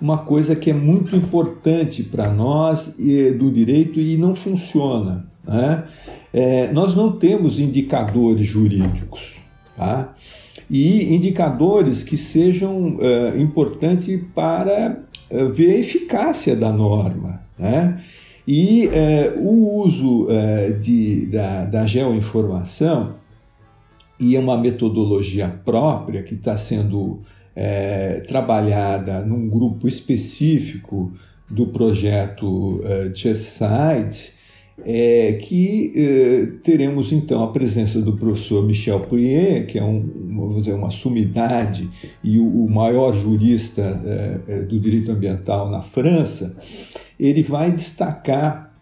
uma 0.00 0.18
coisa 0.18 0.56
que 0.56 0.70
é 0.70 0.72
muito 0.72 1.14
importante 1.14 2.02
para 2.02 2.32
nós 2.32 2.94
do 3.38 3.50
direito 3.50 4.00
e 4.00 4.16
não 4.16 4.34
funciona. 4.34 5.26
Né? 5.46 5.84
É, 6.32 6.72
nós 6.72 6.94
não 6.94 7.12
temos 7.12 7.58
indicadores 7.58 8.46
jurídicos. 8.46 9.36
Tá? 9.76 10.14
E 10.70 11.14
indicadores 11.14 12.02
que 12.02 12.16
sejam 12.16 12.98
é, 13.00 13.40
importantes 13.40 14.20
para 14.34 15.00
é, 15.28 15.44
ver 15.46 15.72
a 15.72 15.78
eficácia 15.78 16.56
da 16.56 16.72
norma. 16.72 17.42
Né? 17.58 18.00
E 18.46 18.88
é, 18.88 19.34
o 19.36 19.82
uso 19.82 20.28
de, 20.80 21.26
da, 21.26 21.64
da 21.66 21.86
geoinformação 21.86 23.19
e 24.20 24.36
é 24.36 24.38
uma 24.38 24.58
metodologia 24.58 25.48
própria 25.48 26.22
que 26.22 26.34
está 26.34 26.56
sendo 26.56 27.22
é, 27.56 28.20
trabalhada 28.26 29.20
num 29.20 29.48
grupo 29.48 29.88
específico 29.88 31.12
do 31.48 31.66
projeto 31.68 32.80
é, 32.84 33.34
Side, 33.34 34.32
é, 34.84 35.32
que 35.34 35.92
é, 35.94 36.46
teremos 36.62 37.12
então 37.12 37.42
a 37.42 37.48
presença 37.48 38.00
do 38.00 38.16
professor 38.16 38.64
Michel 38.64 39.00
Prier, 39.00 39.66
que 39.66 39.78
é 39.78 39.84
um, 39.84 40.00
vamos 40.28 40.64
dizer, 40.64 40.74
uma 40.74 40.90
sumidade 40.90 41.90
e 42.22 42.38
o, 42.38 42.64
o 42.64 42.70
maior 42.70 43.14
jurista 43.14 44.00
é, 44.04 44.40
é, 44.48 44.58
do 44.62 44.78
direito 44.78 45.10
ambiental 45.10 45.70
na 45.70 45.82
França, 45.82 46.56
ele 47.18 47.42
vai 47.42 47.72
destacar 47.72 48.74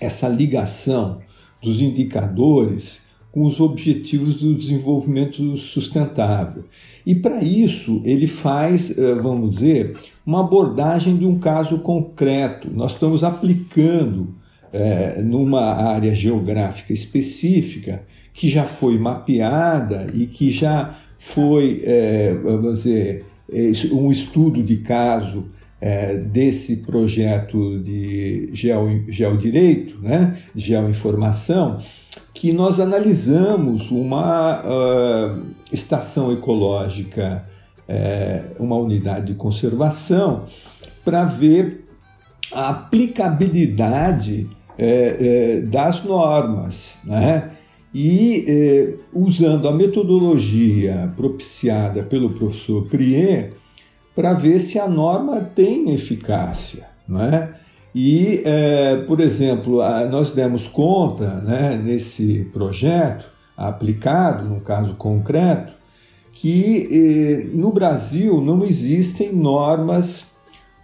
essa 0.00 0.26
ligação 0.28 1.20
dos 1.62 1.80
indicadores 1.80 3.09
com 3.32 3.44
os 3.44 3.60
objetivos 3.60 4.36
do 4.36 4.54
desenvolvimento 4.54 5.56
sustentável. 5.56 6.64
E 7.06 7.14
para 7.14 7.42
isso 7.42 8.02
ele 8.04 8.26
faz, 8.26 8.96
eh, 8.96 9.14
vamos 9.14 9.56
dizer, 9.56 9.96
uma 10.26 10.40
abordagem 10.40 11.16
de 11.16 11.24
um 11.24 11.38
caso 11.38 11.78
concreto. 11.78 12.68
Nós 12.72 12.92
estamos 12.92 13.22
aplicando 13.22 14.34
é, 14.72 15.20
numa 15.20 15.74
área 15.74 16.14
geográfica 16.14 16.92
específica 16.92 18.02
que 18.32 18.48
já 18.48 18.64
foi 18.64 18.98
mapeada 18.98 20.06
e 20.14 20.26
que 20.26 20.50
já 20.50 20.96
foi, 21.18 21.82
é, 21.84 22.32
vamos 22.34 22.84
dizer, 22.84 23.24
um 23.92 24.12
estudo 24.12 24.62
de 24.62 24.76
caso 24.76 25.46
é, 25.80 26.14
desse 26.16 26.76
projeto 26.76 27.78
de 27.78 28.50
geo, 28.52 29.04
geodireito, 29.08 29.98
né, 30.00 30.36
de 30.54 30.62
geoinformação, 30.62 31.78
que 32.34 32.52
nós 32.52 32.78
analisamos 32.78 33.90
uma 33.90 34.62
uh, 34.62 35.42
estação 35.72 36.32
ecológica, 36.32 37.44
é, 37.88 38.42
uma 38.58 38.76
unidade 38.76 39.26
de 39.26 39.34
conservação, 39.34 40.44
para 41.04 41.24
ver 41.24 41.86
a 42.52 42.70
aplicabilidade 42.70 44.48
é, 44.78 45.16
é, 45.18 45.60
das 45.60 46.04
normas. 46.04 46.98
Né? 47.04 47.50
E 47.92 48.44
é, 48.46 48.94
usando 49.14 49.68
a 49.68 49.72
metodologia 49.72 51.12
propiciada 51.16 52.02
pelo 52.02 52.30
professor 52.30 52.86
Prier, 52.86 53.52
para 54.14 54.32
ver 54.32 54.58
se 54.60 54.78
a 54.78 54.88
norma 54.88 55.40
tem 55.40 55.92
eficácia. 55.92 56.88
Não 57.06 57.22
é? 57.22 57.54
E, 57.94 58.42
é, 58.44 58.96
por 59.06 59.20
exemplo, 59.20 59.78
nós 60.10 60.30
demos 60.30 60.68
conta 60.68 61.40
né, 61.40 61.80
nesse 61.82 62.44
projeto 62.52 63.26
aplicado, 63.56 64.48
no 64.48 64.60
caso 64.60 64.94
concreto, 64.94 65.72
que 66.32 66.88
eh, 66.90 67.50
no 67.52 67.72
Brasil 67.72 68.40
não 68.40 68.64
existem 68.64 69.32
normas 69.32 70.30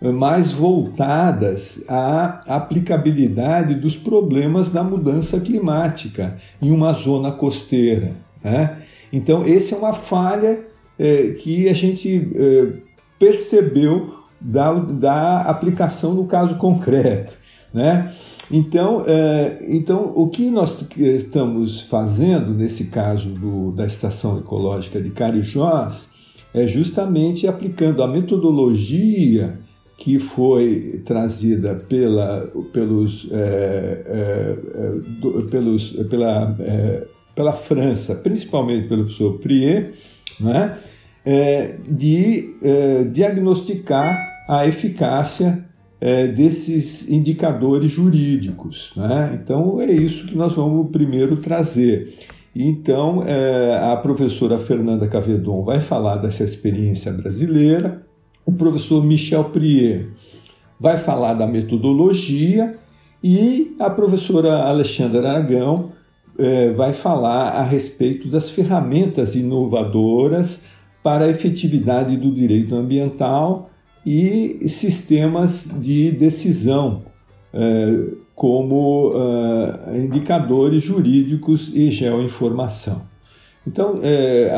mais 0.02 0.52
voltadas 0.52 1.84
à 1.88 2.42
aplicabilidade 2.46 3.74
dos 3.76 3.96
problemas 3.96 4.68
da 4.68 4.84
mudança 4.84 5.40
climática 5.40 6.36
em 6.60 6.70
uma 6.70 6.92
zona 6.92 7.32
costeira. 7.32 8.12
Né? 8.44 8.76
Então, 9.10 9.42
essa 9.44 9.74
é 9.74 9.78
uma 9.78 9.94
falha 9.94 10.60
eh, 10.98 11.34
que 11.38 11.68
a 11.68 11.72
gente 11.72 12.30
eh, 12.34 12.82
percebeu 13.18 14.14
da, 14.40 14.72
da 14.72 15.40
aplicação 15.42 16.14
no 16.14 16.26
caso 16.26 16.56
concreto. 16.56 17.34
né? 17.72 18.12
Então, 18.50 19.04
é, 19.06 19.58
então, 19.68 20.12
o 20.14 20.28
que 20.28 20.50
nós 20.50 20.78
estamos 20.96 21.82
fazendo 21.82 22.54
nesse 22.54 22.86
caso 22.86 23.28
do, 23.30 23.72
da 23.72 23.84
Estação 23.84 24.38
Ecológica 24.38 25.00
de 25.00 25.10
Carijós 25.10 26.08
é 26.54 26.66
justamente 26.66 27.46
aplicando 27.46 28.02
a 28.02 28.08
metodologia 28.08 29.58
que 29.98 30.18
foi 30.18 31.02
trazida 31.04 31.74
pela, 31.74 32.50
pelos, 32.72 33.28
é, 33.32 34.02
é, 34.06 34.56
é 34.74 34.90
do, 35.20 35.42
pelos, 35.50 35.92
pela, 36.08 36.56
é, 36.60 37.06
pela 37.34 37.52
França, 37.52 38.14
principalmente 38.14 38.88
pelo 38.88 39.04
professor 39.04 39.38
Prier, 39.38 39.92
né, 40.38 40.78
é, 41.26 41.74
de 41.86 42.54
diagnosticar 43.10 44.16
a 44.48 44.64
eficácia 44.66 45.66
desses 46.36 47.10
indicadores 47.10 47.90
jurídicos. 47.90 48.92
Né? 48.96 49.40
Então, 49.42 49.80
é 49.80 49.90
isso 49.90 50.26
que 50.26 50.36
nós 50.36 50.54
vamos 50.54 50.90
primeiro 50.92 51.36
trazer. 51.38 52.14
Então, 52.54 53.24
a 53.82 53.96
professora 53.96 54.56
Fernanda 54.56 55.08
Cavedon 55.08 55.64
vai 55.64 55.80
falar 55.80 56.16
dessa 56.18 56.44
experiência 56.44 57.12
brasileira, 57.12 58.06
o 58.44 58.52
professor 58.52 59.04
Michel 59.04 59.44
Prier 59.46 60.10
vai 60.78 60.96
falar 60.96 61.34
da 61.34 61.46
metodologia 61.46 62.78
e 63.22 63.74
a 63.80 63.90
professora 63.90 64.62
Alexandra 64.62 65.30
Aragão 65.30 65.90
vai 66.76 66.92
falar 66.92 67.48
a 67.48 67.62
respeito 67.62 68.28
das 68.28 68.48
ferramentas 68.48 69.34
inovadoras 69.34 70.60
para 71.06 71.26
a 71.26 71.28
efetividade 71.28 72.16
do 72.16 72.32
direito 72.32 72.74
ambiental 72.74 73.70
e 74.04 74.68
sistemas 74.68 75.70
de 75.80 76.10
decisão, 76.10 77.04
eh, 77.54 78.08
como 78.34 79.12
eh, 79.14 79.98
indicadores 79.98 80.82
jurídicos 80.82 81.70
e 81.72 81.92
geoinformação. 81.92 83.02
Então, 83.64 84.00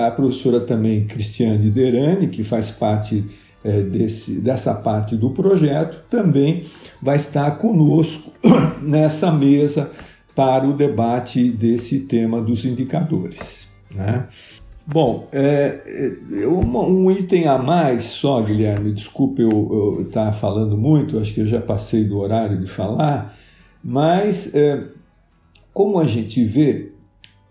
a 0.06 0.10
professora 0.10 0.60
também 0.60 1.06
Cristiane 1.06 1.70
Derani, 1.70 2.28
que 2.28 2.42
faz 2.42 2.70
parte 2.70 3.26
é, 3.62 3.82
desse, 3.82 4.40
dessa 4.40 4.74
parte 4.74 5.16
do 5.16 5.30
projeto, 5.30 6.02
também 6.08 6.64
vai 7.00 7.16
estar 7.16 7.50
conosco 7.58 8.32
nessa 8.80 9.30
mesa 9.30 9.90
para 10.34 10.66
o 10.66 10.72
debate 10.72 11.50
desse 11.50 12.00
tema 12.00 12.40
dos 12.40 12.64
indicadores. 12.64 13.68
Né? 13.94 14.26
Bom, 14.90 15.28
é, 15.32 15.82
é 16.42 16.48
um, 16.48 17.10
item 17.10 17.46
a 17.46 17.58
mais 17.58 18.04
só, 18.04 18.40
Guilherme, 18.40 18.90
desculpe 18.94 19.42
eu 19.42 20.02
estar 20.06 20.26
tá 20.26 20.32
falando 20.32 20.78
muito, 20.78 21.18
acho 21.18 21.34
que 21.34 21.40
eu 21.40 21.46
já 21.46 21.60
passei 21.60 22.04
do 22.04 22.18
horário 22.18 22.58
de 22.58 22.66
falar, 22.66 23.36
mas 23.84 24.54
é, 24.54 24.82
como 25.74 26.00
a 26.00 26.06
gente 26.06 26.42
vê, 26.42 26.92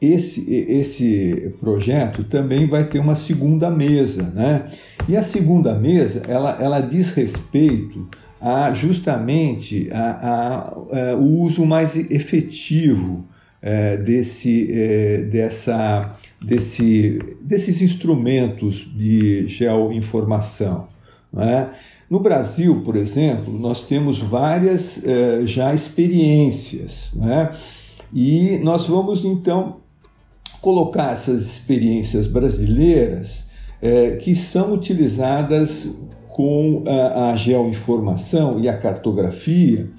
esse, 0.01 0.51
esse 0.51 1.53
projeto 1.59 2.23
também 2.23 2.67
vai 2.67 2.85
ter 2.85 2.97
uma 2.97 3.15
segunda 3.15 3.69
mesa, 3.69 4.23
né? 4.23 4.65
E 5.07 5.15
a 5.15 5.21
segunda 5.21 5.75
mesa, 5.75 6.23
ela, 6.27 6.57
ela 6.59 6.81
diz 6.81 7.11
respeito 7.11 8.07
a 8.41 8.73
justamente 8.73 9.89
a, 9.91 9.99
a, 9.99 10.57
a 10.57 10.73
é, 10.91 11.15
o 11.15 11.41
uso 11.41 11.65
mais 11.65 11.95
efetivo 11.95 13.25
é, 13.61 13.97
desse, 13.97 14.71
é, 14.71 15.17
dessa, 15.23 16.15
desse, 16.41 17.19
desses 17.41 17.81
instrumentos 17.81 18.87
de 18.95 19.47
geoinformação. 19.47 20.87
Né? 21.31 21.71
No 22.09 22.19
Brasil, 22.19 22.81
por 22.83 22.95
exemplo, 22.95 23.57
nós 23.57 23.83
temos 23.83 24.19
várias 24.19 25.05
é, 25.05 25.45
já 25.45 25.73
experiências, 25.73 27.11
né? 27.15 27.51
e 28.13 28.59
nós 28.63 28.87
vamos 28.87 29.25
então 29.25 29.77
colocar 30.61 31.11
essas 31.11 31.41
experiências 31.43 32.27
brasileiras 32.27 33.47
é, 33.81 34.11
que 34.11 34.35
são 34.35 34.73
utilizadas 34.73 35.89
com 36.29 36.83
a, 36.87 37.31
a, 37.31 37.35
geoinformação 37.35 38.59
e 38.59 38.69
a 38.69 38.77
cartografia, 38.77 39.89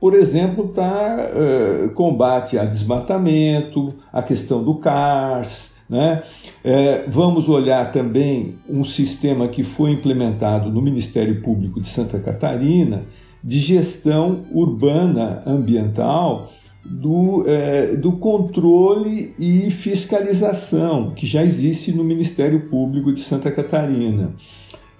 por 0.00 0.14
exemplo, 0.14 0.68
para 0.68 1.22
é, 1.22 1.88
combate 1.88 2.58
a 2.58 2.64
desmatamento, 2.64 3.94
a 4.12 4.22
questão 4.22 4.62
do 4.62 4.76
CARS. 4.76 5.76
Né? 5.88 6.22
É, 6.62 7.04
vamos 7.08 7.48
olhar 7.48 7.90
também 7.90 8.56
um 8.68 8.84
sistema 8.84 9.48
que 9.48 9.64
foi 9.64 9.90
implementado 9.92 10.70
no 10.70 10.80
Ministério 10.80 11.42
Público 11.42 11.80
de 11.80 11.88
Santa 11.88 12.18
Catarina 12.18 13.02
de 13.42 13.58
gestão 13.58 14.44
urbana 14.52 15.42
ambiental 15.46 16.52
do, 16.84 17.44
é, 17.46 17.96
do 17.96 18.12
controle 18.12 19.34
e 19.38 19.70
fiscalização 19.70 21.12
que 21.14 21.26
já 21.26 21.42
existe 21.42 21.92
no 21.92 22.04
Ministério 22.04 22.68
Público 22.68 23.12
de 23.12 23.20
Santa 23.20 23.50
Catarina. 23.50 24.32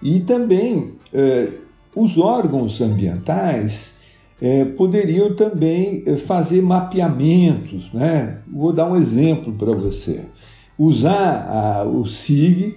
E 0.02 0.20
também 0.20 0.92
os 1.94 2.16
órgãos 2.16 2.80
ambientais 2.80 3.97
é, 4.40 4.64
poderiam 4.64 5.34
também 5.34 6.02
é, 6.06 6.16
fazer 6.16 6.62
mapeamentos. 6.62 7.92
Né? 7.92 8.38
Vou 8.46 8.72
dar 8.72 8.86
um 8.86 8.96
exemplo 8.96 9.52
para 9.52 9.72
você. 9.72 10.22
Usar 10.78 11.48
a, 11.48 11.84
o 11.84 12.06
SIG 12.06 12.76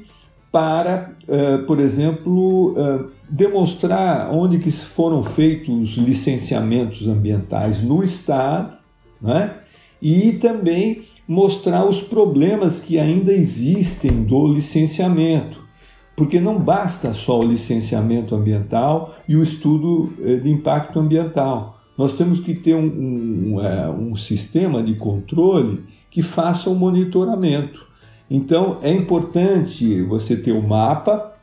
para, 0.51 1.13
é, 1.27 1.57
por 1.59 1.79
exemplo, 1.79 2.73
é, 2.77 3.05
demonstrar 3.29 4.31
onde 4.33 4.59
que 4.59 4.71
foram 4.71 5.23
feitos 5.23 5.97
os 5.97 6.03
licenciamentos 6.03 7.07
ambientais 7.07 7.81
no 7.81 8.03
Estado 8.03 8.77
né? 9.21 9.55
e 10.01 10.33
também 10.33 11.03
mostrar 11.27 11.85
os 11.85 12.01
problemas 12.01 12.81
que 12.81 12.99
ainda 12.99 13.31
existem 13.31 14.23
do 14.23 14.47
licenciamento, 14.47 15.60
porque 16.21 16.39
não 16.39 16.59
basta 16.59 17.15
só 17.15 17.39
o 17.39 17.43
licenciamento 17.43 18.35
ambiental 18.35 19.15
e 19.27 19.35
o 19.35 19.41
estudo 19.41 20.13
eh, 20.21 20.35
de 20.35 20.51
impacto 20.51 20.99
ambiental. 20.99 21.81
Nós 21.97 22.13
temos 22.13 22.39
que 22.39 22.53
ter 22.53 22.75
um, 22.75 22.85
um, 22.85 23.53
um, 23.55 23.65
é, 23.65 23.89
um 23.89 24.15
sistema 24.15 24.83
de 24.83 24.93
controle 24.93 25.83
que 26.11 26.21
faça 26.21 26.69
o 26.69 26.75
monitoramento. 26.75 27.87
Então 28.29 28.77
é 28.83 28.93
importante 28.93 29.99
você 30.03 30.37
ter 30.37 30.51
o 30.51 30.61
mapa, 30.61 31.33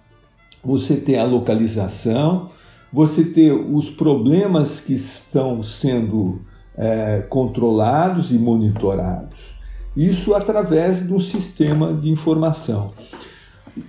você 0.62 0.94
ter 0.94 1.18
a 1.18 1.24
localização, 1.24 2.50
você 2.92 3.24
ter 3.24 3.50
os 3.50 3.90
problemas 3.90 4.78
que 4.78 4.94
estão 4.94 5.60
sendo 5.60 6.40
é, 6.76 7.26
controlados 7.28 8.30
e 8.30 8.38
monitorados. 8.38 9.56
Isso 9.96 10.34
através 10.34 11.04
de 11.04 11.12
um 11.12 11.18
sistema 11.18 11.92
de 11.92 12.08
informação. 12.08 12.92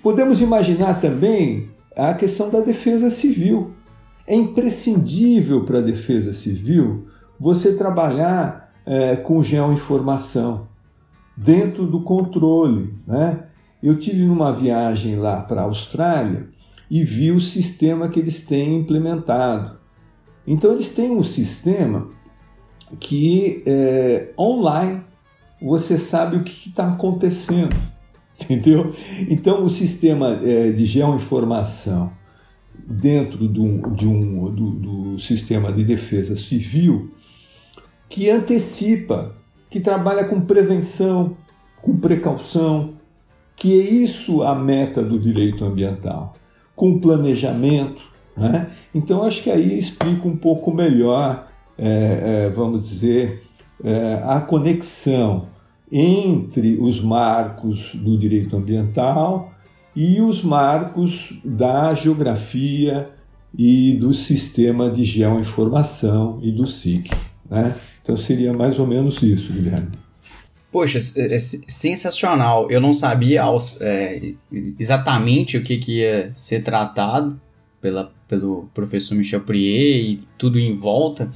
Podemos 0.02 0.42
imaginar 0.42 1.00
também 1.00 1.70
a 1.96 2.14
questão 2.14 2.50
da 2.50 2.62
defesa 2.62 3.10
civil. 3.10 3.74
É 4.28 4.36
imprescindível 4.36 5.66
para 5.66 5.80
a 5.80 5.82
defesa 5.82 6.34
civil 6.34 7.08
você 7.40 7.76
trabalhar 7.76 8.72
é, 8.86 9.16
com 9.16 9.44
geoinformação 9.44 10.68
dentro 11.36 11.86
do 11.88 12.02
controle. 12.02 12.94
Né? 13.08 13.44
Eu 13.82 13.98
tive 13.98 14.24
numa 14.24 14.52
viagem 14.52 15.16
lá 15.16 15.42
para 15.42 15.62
a 15.62 15.66
Austrália 15.66 16.48
e 16.90 17.04
vi 17.04 17.32
o 17.32 17.40
sistema 17.40 18.10
que 18.10 18.20
eles 18.20 18.46
têm 18.46 18.76
implementado. 18.76 19.78
Então, 20.46 20.72
eles 20.72 20.90
têm 20.90 21.12
um 21.12 21.24
sistema 21.24 22.10
que 23.00 23.64
é, 23.66 24.34
online 24.38 25.04
você 25.62 25.98
sabe 25.98 26.38
o 26.38 26.44
que 26.44 26.70
está 26.70 26.88
acontecendo, 26.88 27.76
entendeu? 28.44 28.94
Então 29.30 29.66
o 29.66 29.70
sistema 29.70 30.40
é, 30.44 30.72
de 30.72 30.86
geoinformação 30.86 32.12
dentro 32.88 33.48
do, 33.48 33.90
de 33.92 34.08
um, 34.08 34.52
do, 34.52 34.72
do 34.72 35.20
sistema 35.20 35.72
de 35.72 35.84
defesa 35.84 36.36
civil 36.36 37.12
que 38.08 38.30
antecipa, 38.30 39.36
que 39.70 39.80
trabalha 39.80 40.26
com 40.26 40.42
prevenção, 40.42 41.38
com 41.82 41.98
precaução, 41.98 42.96
que 43.56 43.80
é 43.80 43.84
isso 43.84 44.42
a 44.42 44.56
meta 44.56 45.04
do 45.04 45.20
direito 45.20 45.64
ambiental, 45.64 46.34
com 46.76 47.00
planejamento. 47.00 48.02
Né? 48.36 48.72
Então 48.96 49.24
acho 49.24 49.44
que 49.44 49.52
aí 49.52 49.78
explica 49.78 50.28
um 50.28 50.36
pouco 50.36 50.74
melhor 50.74 51.50
é, 51.82 52.46
é, 52.46 52.50
vamos 52.50 52.90
dizer, 52.90 53.42
é, 53.82 54.22
a 54.26 54.42
conexão 54.42 55.48
entre 55.92 56.78
os 56.80 57.02
marcos 57.02 57.96
do 57.96 58.18
direito 58.18 58.56
ambiental 58.56 59.54
e 59.96 60.22
os 60.22 60.44
marcos 60.44 61.40
da 61.44 61.94
geografia 61.94 63.10
e 63.58 63.94
do 63.94 64.14
sistema 64.14 64.90
de 64.90 65.04
geoinformação 65.04 66.40
e 66.44 66.52
do 66.52 66.68
SIC. 66.68 67.10
Né? 67.50 67.76
Então 68.02 68.16
seria 68.16 68.54
mais 68.54 68.78
ou 68.78 68.86
menos 68.86 69.22
isso, 69.22 69.52
Guilherme. 69.52 69.98
Poxa, 70.72 71.00
é, 71.18 71.36
é 71.36 71.40
sensacional. 71.40 72.70
Eu 72.70 72.80
não 72.80 72.94
sabia 72.94 73.44
é, 73.82 74.34
exatamente 74.80 75.58
o 75.58 75.64
que, 75.64 75.78
que 75.78 76.00
ia 76.00 76.32
ser 76.34 76.64
tratado 76.64 77.42
pela, 77.82 78.12
pelo 78.28 78.70
professor 78.74 79.16
Michel 79.16 79.42
Prier 79.42 79.98
e 79.98 80.20
tudo 80.38 80.60
em 80.60 80.76
volta. 80.76 81.32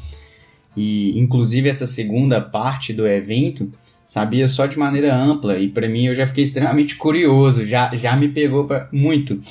e 0.77 1.17
inclusive 1.17 1.67
essa 1.67 1.87
segunda 1.87 2.39
parte 2.39 2.93
do 2.93 3.07
evento 3.07 3.71
sabia 4.05 4.47
só 4.47 4.65
de 4.65 4.77
maneira 4.77 5.15
ampla 5.15 5.57
e 5.57 5.67
para 5.67 5.87
mim 5.87 6.05
eu 6.05 6.15
já 6.15 6.27
fiquei 6.27 6.43
extremamente 6.43 6.95
curioso, 6.95 7.65
já, 7.65 7.89
já 7.95 8.15
me 8.15 8.29
pegou 8.29 8.65
pra, 8.65 8.87
muito. 8.91 9.41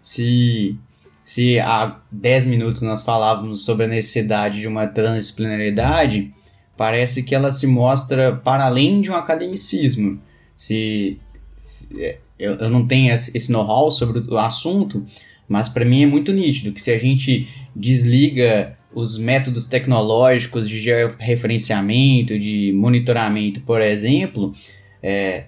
Se, 0.00 0.76
se 1.22 1.58
há 1.58 1.98
10 2.10 2.46
minutos 2.46 2.82
nós 2.82 3.02
falávamos 3.02 3.64
sobre 3.64 3.86
a 3.86 3.88
necessidade 3.88 4.60
de 4.60 4.68
uma 4.68 4.86
transdisciplinaridade, 4.86 6.32
parece 6.76 7.22
que 7.22 7.34
ela 7.34 7.52
se 7.52 7.66
mostra 7.66 8.34
para 8.36 8.64
além 8.66 9.00
de 9.00 9.10
um 9.10 9.16
academicismo. 9.16 10.20
Se, 10.54 11.18
se 11.56 12.02
é, 12.02 12.18
eu, 12.38 12.54
eu 12.56 12.70
não 12.70 12.86
tenho 12.86 13.12
esse 13.12 13.50
know-how 13.50 13.90
sobre 13.90 14.20
o 14.20 14.38
assunto, 14.38 15.04
mas 15.48 15.68
para 15.68 15.84
mim 15.84 16.02
é 16.02 16.06
muito 16.06 16.32
nítido 16.32 16.72
que 16.72 16.80
se 16.80 16.90
a 16.90 16.98
gente 16.98 17.48
desliga 17.74 18.76
os 18.94 19.18
métodos 19.18 19.66
tecnológicos 19.66 20.68
de 20.68 20.80
georreferenciamento, 20.80 22.38
de 22.38 22.72
monitoramento, 22.74 23.60
por 23.62 23.80
exemplo, 23.80 24.54
é, 25.02 25.44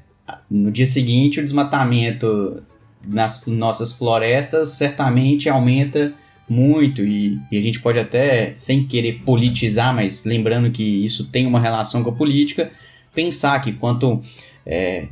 no 0.51 0.71
dia 0.71 0.87
seguinte 0.87 1.41
o 1.41 1.45
desmatamento 1.45 2.63
nas 3.07 3.47
nossas 3.47 3.93
florestas 3.93 4.71
certamente 4.71 5.49
aumenta 5.49 6.13
muito. 6.49 7.03
E, 7.03 7.39
e, 7.51 7.59
a 7.59 7.63
gente 7.63 7.81
pode 7.81 7.99
até, 7.99 8.53
sem 8.55 8.85
querer 8.85 9.21
politizar, 9.25 9.95
mas 9.95 10.25
lembrando 10.25 10.71
que 10.71 10.83
isso 10.83 11.27
tem 11.27 11.47
uma 11.47 11.61
relação 11.61 12.03
com 12.03 12.11
a 12.11 12.15
política, 12.15 12.71
pensar 13.15 13.61
que 13.61 13.73
quanto 13.73 14.21
é, 14.65 15.07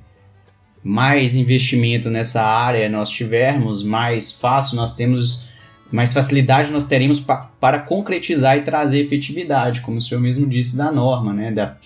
mais 0.83 1.37
investimento 1.37 2.11
nessa 2.11 2.42
área 2.42 2.88
nós 2.88 3.09
tivermos, 3.11 3.83
mais 3.83 4.33
fácil 4.33 4.77
nós 4.77 4.94
temos, 4.94 5.49
mais 5.94 6.12
facilidade 6.12 6.72
nós 6.72 6.87
teremos 6.87 7.20
pa, 7.20 7.52
para 7.61 7.78
concretizar 7.78 8.57
e 8.57 8.62
trazer 8.62 8.98
efetividade, 9.00 9.80
como 9.80 9.98
o 9.98 10.00
senhor 10.00 10.20
mesmo 10.20 10.46
disse, 10.48 10.76
da 10.76 10.90
norma, 10.90 11.33
né? 11.33 11.52
Da, 11.52 11.76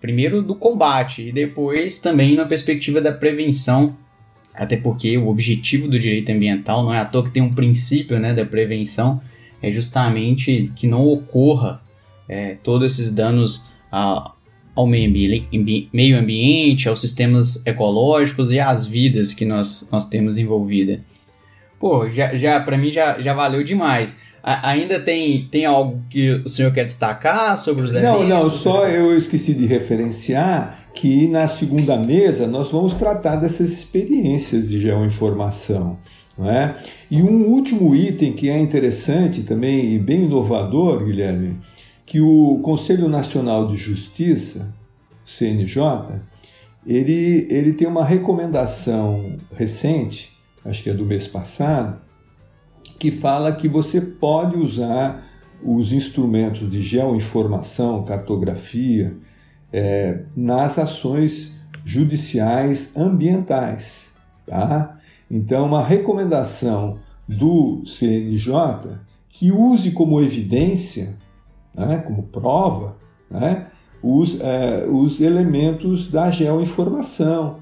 primeiro 0.00 0.40
do 0.40 0.54
combate 0.54 1.28
e 1.28 1.32
depois 1.32 2.00
também 2.00 2.34
na 2.34 2.46
perspectiva 2.46 3.00
da 3.00 3.12
prevenção, 3.12 3.94
até 4.54 4.76
porque 4.76 5.16
o 5.18 5.28
objetivo 5.28 5.86
do 5.86 5.98
direito 5.98 6.32
ambiental 6.32 6.82
não 6.82 6.94
é 6.94 6.98
à 6.98 7.04
toa 7.04 7.24
que 7.24 7.30
tem 7.30 7.42
um 7.42 7.54
princípio 7.54 8.18
né, 8.18 8.32
da 8.32 8.46
prevenção, 8.46 9.20
é 9.62 9.70
justamente 9.70 10.72
que 10.74 10.86
não 10.86 11.06
ocorra 11.06 11.82
é, 12.26 12.56
todos 12.62 12.94
esses 12.94 13.14
danos 13.14 13.70
a, 13.92 14.32
ao 14.74 14.86
meio 14.86 15.08
ambiente, 15.08 15.90
meio 15.92 16.18
ambiente, 16.18 16.88
aos 16.88 17.00
sistemas 17.00 17.66
ecológicos 17.66 18.50
e 18.50 18.58
às 18.58 18.86
vidas 18.86 19.34
que 19.34 19.44
nós, 19.44 19.86
nós 19.92 20.06
temos 20.06 20.38
envolvida. 20.38 21.04
Pô, 21.80 22.08
já, 22.10 22.34
já 22.36 22.60
para 22.60 22.76
mim 22.76 22.92
já, 22.92 23.18
já 23.20 23.32
valeu 23.32 23.64
demais. 23.64 24.14
A, 24.42 24.68
ainda 24.68 25.00
tem, 25.00 25.48
tem 25.50 25.64
algo 25.64 26.02
que 26.10 26.30
o 26.44 26.48
senhor 26.48 26.72
quer 26.72 26.84
destacar 26.84 27.58
sobre 27.58 27.86
os 27.86 27.94
eventos? 27.94 28.28
Não, 28.28 28.28
não, 28.28 28.50
só 28.50 28.86
eu 28.86 29.16
esqueci 29.16 29.54
de 29.54 29.64
referenciar 29.66 30.84
que 30.94 31.26
na 31.26 31.48
segunda 31.48 31.96
mesa 31.96 32.46
nós 32.46 32.70
vamos 32.70 32.92
tratar 32.92 33.36
dessas 33.36 33.70
experiências 33.72 34.68
de 34.68 34.78
geoinformação. 34.78 35.98
Não 36.36 36.50
é? 36.50 36.76
E 37.10 37.22
um 37.22 37.46
último 37.46 37.94
item 37.94 38.34
que 38.34 38.50
é 38.50 38.58
interessante 38.58 39.42
também 39.42 39.94
e 39.94 39.98
bem 39.98 40.24
inovador, 40.24 41.04
Guilherme, 41.04 41.58
que 42.04 42.20
o 42.20 42.60
Conselho 42.62 43.08
Nacional 43.08 43.68
de 43.68 43.76
Justiça, 43.76 44.74
CNJ, 45.24 46.20
ele, 46.86 47.46
ele 47.50 47.72
tem 47.72 47.86
uma 47.86 48.04
recomendação 48.04 49.36
recente, 49.54 50.39
acho 50.64 50.82
que 50.82 50.90
é 50.90 50.94
do 50.94 51.04
mês 51.04 51.26
passado, 51.26 52.00
que 52.98 53.10
fala 53.10 53.52
que 53.52 53.68
você 53.68 54.00
pode 54.00 54.56
usar 54.56 55.24
os 55.62 55.92
instrumentos 55.92 56.70
de 56.70 56.82
geoinformação, 56.82 58.04
cartografia, 58.04 59.16
é, 59.72 60.22
nas 60.36 60.78
ações 60.78 61.58
judiciais 61.84 62.96
ambientais. 62.96 64.12
Tá? 64.46 64.98
Então, 65.30 65.66
uma 65.66 65.84
recomendação 65.84 66.98
do 67.28 67.82
CNJ 67.86 68.98
que 69.28 69.52
use 69.52 69.92
como 69.92 70.20
evidência 70.20 71.16
né, 71.76 71.98
como 71.98 72.24
prova, 72.24 72.96
né, 73.30 73.66
os, 74.02 74.40
é, 74.40 74.86
os 74.88 75.20
elementos 75.20 76.10
da 76.10 76.30
geoinformação, 76.30 77.58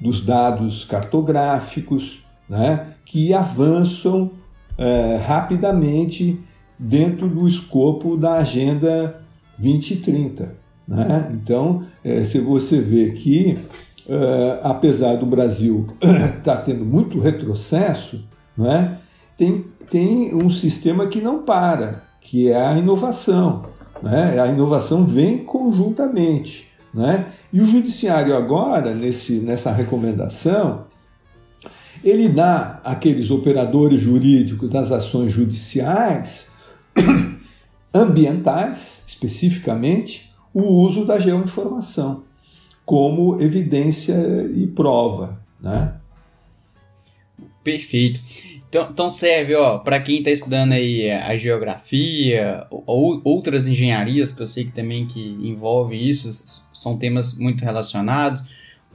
dos 0.00 0.24
dados 0.24 0.84
cartográficos, 0.84 2.24
né, 2.48 2.94
que 3.04 3.32
avançam 3.32 4.30
é, 4.78 5.16
rapidamente 5.16 6.38
dentro 6.78 7.28
do 7.28 7.48
escopo 7.48 8.16
da 8.16 8.34
Agenda 8.34 9.20
2030. 9.58 10.54
Né? 10.86 11.28
Então, 11.32 11.84
é, 12.04 12.22
se 12.24 12.38
você 12.38 12.80
vê 12.80 13.10
que, 13.12 13.58
é, 14.08 14.60
apesar 14.62 15.16
do 15.16 15.26
Brasil 15.26 15.86
estar 16.00 16.40
tá 16.42 16.56
tendo 16.58 16.84
muito 16.84 17.18
retrocesso, 17.18 18.24
né, 18.56 18.98
tem, 19.36 19.64
tem 19.90 20.34
um 20.34 20.50
sistema 20.50 21.06
que 21.06 21.20
não 21.20 21.42
para 21.42 22.06
que 22.26 22.50
é 22.50 22.60
a 22.60 22.76
inovação. 22.76 23.66
Né? 24.02 24.40
A 24.40 24.48
inovação 24.48 25.06
vem 25.06 25.38
conjuntamente. 25.38 26.68
Né? 26.96 27.26
E 27.52 27.60
o 27.60 27.66
judiciário 27.66 28.34
agora, 28.34 28.94
nesse, 28.94 29.34
nessa 29.34 29.70
recomendação, 29.70 30.86
ele 32.02 32.26
dá 32.26 32.80
àqueles 32.82 33.30
operadores 33.30 34.00
jurídicos 34.00 34.70
das 34.70 34.90
ações 34.90 35.30
judiciais 35.30 36.46
ambientais, 37.92 39.02
especificamente, 39.06 40.32
o 40.54 40.62
uso 40.62 41.04
da 41.04 41.18
geoinformação 41.20 42.24
como 42.86 43.42
evidência 43.42 44.14
e 44.54 44.66
prova. 44.68 45.38
Né? 45.60 45.92
Perfeito. 47.62 48.20
Então, 48.68 48.88
então 48.90 49.08
serve, 49.08 49.54
ó, 49.54 49.78
para 49.78 50.00
quem 50.00 50.18
está 50.18 50.30
estudando 50.30 50.72
aí 50.72 51.10
a 51.10 51.36
geografia 51.36 52.66
ou 52.70 53.20
outras 53.24 53.68
engenharias 53.68 54.32
que 54.32 54.42
eu 54.42 54.46
sei 54.46 54.64
que 54.64 54.72
também 54.72 55.06
que 55.06 55.20
envolve 55.20 55.96
isso, 55.96 56.30
são 56.72 56.98
temas 56.98 57.38
muito 57.38 57.64
relacionados. 57.64 58.42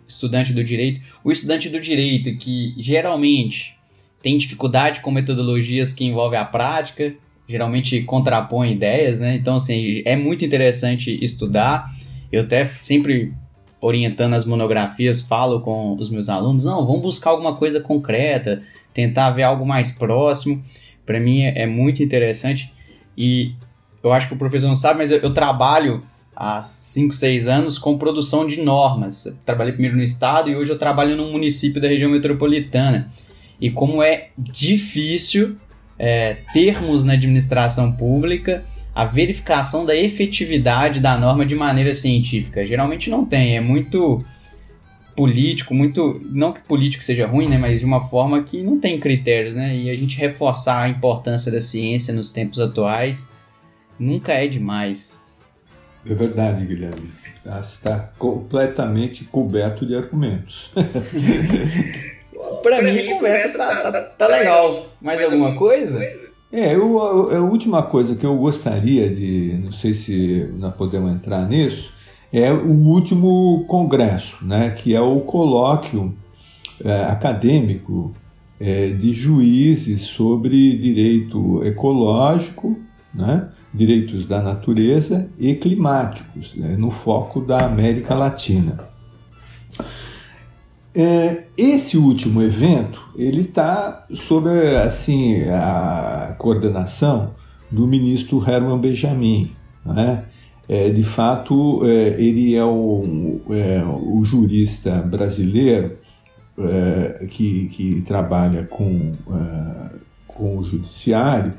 Estudante 0.08 0.52
do 0.52 0.62
direito, 0.64 1.00
o 1.24 1.32
estudante 1.32 1.70
do 1.70 1.80
direito 1.80 2.38
que 2.38 2.76
geralmente 2.78 3.78
tem 4.22 4.38
dificuldade 4.38 5.00
com 5.00 5.10
metodologias 5.10 5.94
que 5.94 6.04
envolvem 6.04 6.38
a 6.38 6.46
prática, 6.46 7.16
geralmente 7.48 8.02
contrapõe 8.04 8.74
ideias, 8.74 9.20
né? 9.22 9.36
Então, 9.36 9.56
assim, 9.56 10.02
é 10.06 10.16
muito 10.16 10.44
interessante 10.44 11.18
estudar. 11.24 11.90
Eu 12.32 12.42
até 12.44 12.66
sempre 12.66 13.34
orientando 13.82 14.34
as 14.34 14.46
monografias, 14.46 15.22
falo 15.22 15.62
com 15.62 15.96
os 15.96 16.10
meus 16.10 16.30
alunos, 16.30 16.66
não, 16.66 16.86
vamos 16.86 17.02
buscar 17.02 17.32
alguma 17.32 17.56
coisa 17.56 17.82
concreta, 17.82 18.62
tentar 18.94 19.32
ver 19.32 19.44
algo 19.44 19.66
mais 19.66 19.92
próximo. 19.92 20.64
Para 21.06 21.20
mim 21.20 21.42
é, 21.42 21.64
é, 21.64 21.68
muito 21.68 22.02
interessante 22.04 22.72
e 23.18 23.54
eu 24.04 24.12
acho 24.12 24.28
que 24.28 24.34
o 24.34 24.38
professor 24.38 24.68
não 24.68 24.76
sabe, 24.76 25.00
mas 25.00 25.12
eu, 25.12 25.20
eu 25.20 25.34
trabalho 25.34 26.04
há 26.36 26.64
5, 26.64 27.14
6 27.14 27.48
anos 27.48 27.78
com 27.78 27.98
produção 27.98 28.48
de 28.48 28.62
normas. 28.62 29.26
Eu 29.26 29.36
trabalhei 29.46 29.74
primeiro 29.74 29.98
no 29.98 30.04
estado 30.04 30.50
e 30.50 30.56
hoje 30.56 30.72
eu 30.72 30.80
trabalho 30.80 31.16
num 31.16 31.32
município 31.32 31.82
da 31.82 31.88
região 31.88 32.10
metropolitana. 32.10 33.12
E 33.60 33.70
como 33.70 34.02
é 34.02 34.30
difícil 34.38 35.56
é, 36.00 36.38
termos 36.52 37.06
na 37.06 37.14
administração 37.14 37.92
pública 37.92 38.64
a 38.94 39.06
verificação 39.06 39.86
da 39.86 39.96
efetividade 39.96 41.00
da 41.00 41.18
norma 41.18 41.46
de 41.46 41.56
maneira 41.56 41.94
científica. 41.94 42.66
Geralmente 42.66 43.10
não 43.10 43.26
tem, 43.26 43.56
é 43.56 43.62
muito 43.62 44.24
político, 45.22 45.76
muito. 45.76 46.20
Não 46.32 46.52
que 46.52 46.62
político 46.62 47.04
seja 47.04 47.28
ruim, 47.28 47.48
né? 47.48 47.56
Mas 47.56 47.80
de 47.80 47.86
uma 47.86 48.02
forma 48.10 48.42
que 48.42 48.64
não 48.64 48.80
tem 48.80 49.00
critérios, 49.00 49.56
né? 49.56 49.76
E 49.76 49.88
a 49.88 49.96
gente 49.96 50.18
reforçar 50.18 50.82
a 50.82 50.90
importância 50.90 51.52
da 51.52 51.62
ciência 51.62 52.12
nos 52.12 52.32
tempos 52.32 52.60
atuais 52.60 53.30
nunca 54.00 54.34
é 54.34 54.48
demais. 54.48 55.24
É 56.04 56.16
verdade, 56.16 56.66
Guilherme. 56.66 57.12
Está 57.62 58.00
completamente 58.18 59.24
coberto 59.26 59.86
de 59.86 59.96
argumentos. 59.96 60.72
Para 62.64 62.82
mim, 62.82 62.98
a 62.98 63.14
conversa 63.14 63.58
tá, 63.60 63.92
tá, 63.92 64.02
tá 64.02 64.28
legal. 64.28 64.88
Mais 65.00 65.24
alguma 65.24 65.56
coisa? 65.56 66.04
É, 66.52 66.74
eu, 66.74 67.00
a, 67.00 67.38
a 67.38 67.42
última 67.42 67.84
coisa 67.84 68.16
que 68.16 68.26
eu 68.26 68.36
gostaria 68.38 69.08
de. 69.08 69.60
Não 69.64 69.72
sei 69.72 69.94
se 69.94 70.50
nós 70.58 70.74
podemos 70.74 71.12
entrar 71.12 71.48
nisso 71.48 72.01
é 72.32 72.52
o 72.52 72.72
último 72.72 73.65
congresso, 73.67 74.38
né, 74.46 74.72
que 74.72 74.96
é 74.96 75.02
o 75.02 75.20
colóquio 75.22 76.15
é, 76.84 77.04
acadêmico 77.06 78.13
é, 78.60 78.88
de 78.88 79.13
juízes 79.13 80.02
sobre 80.02 80.78
direito 80.78 81.63
ecológico, 81.65 82.78
né, 83.13 83.50
direitos 83.74 84.26
da 84.26 84.41
natureza 84.41 85.30
e 85.38 85.56
climáticos, 85.56 86.56
né, 86.56 86.76
no 86.78 86.89
foco 86.89 87.41
da 87.41 87.65
América 87.65 88.15
Latina. 88.15 88.91
É, 90.94 91.46
esse 91.58 91.98
último 91.98 92.41
evento 92.41 93.02
ele 93.15 93.41
está 93.41 94.06
sob 94.13 94.50
assim 94.76 95.41
a 95.44 96.36
coordenação 96.38 97.34
do 97.72 97.88
ministro 97.88 98.44
Herman 98.46 98.78
Benjamin, 98.78 99.52
né? 99.86 100.26
É, 100.72 100.90
de 100.90 101.04
fato, 101.04 101.82
é, 101.84 102.16
ele 102.18 102.56
é 102.56 102.64
o, 102.64 103.42
é 103.50 103.84
o, 103.84 104.24
jurista 104.24 105.02
brasileiro 105.02 105.98
é, 106.58 107.26
que, 107.30 107.68
que, 107.68 108.02
trabalha 108.08 108.64
com, 108.64 109.12
é, 109.34 109.96
com 110.26 110.60
o 110.60 110.64
judiciário 110.64 111.56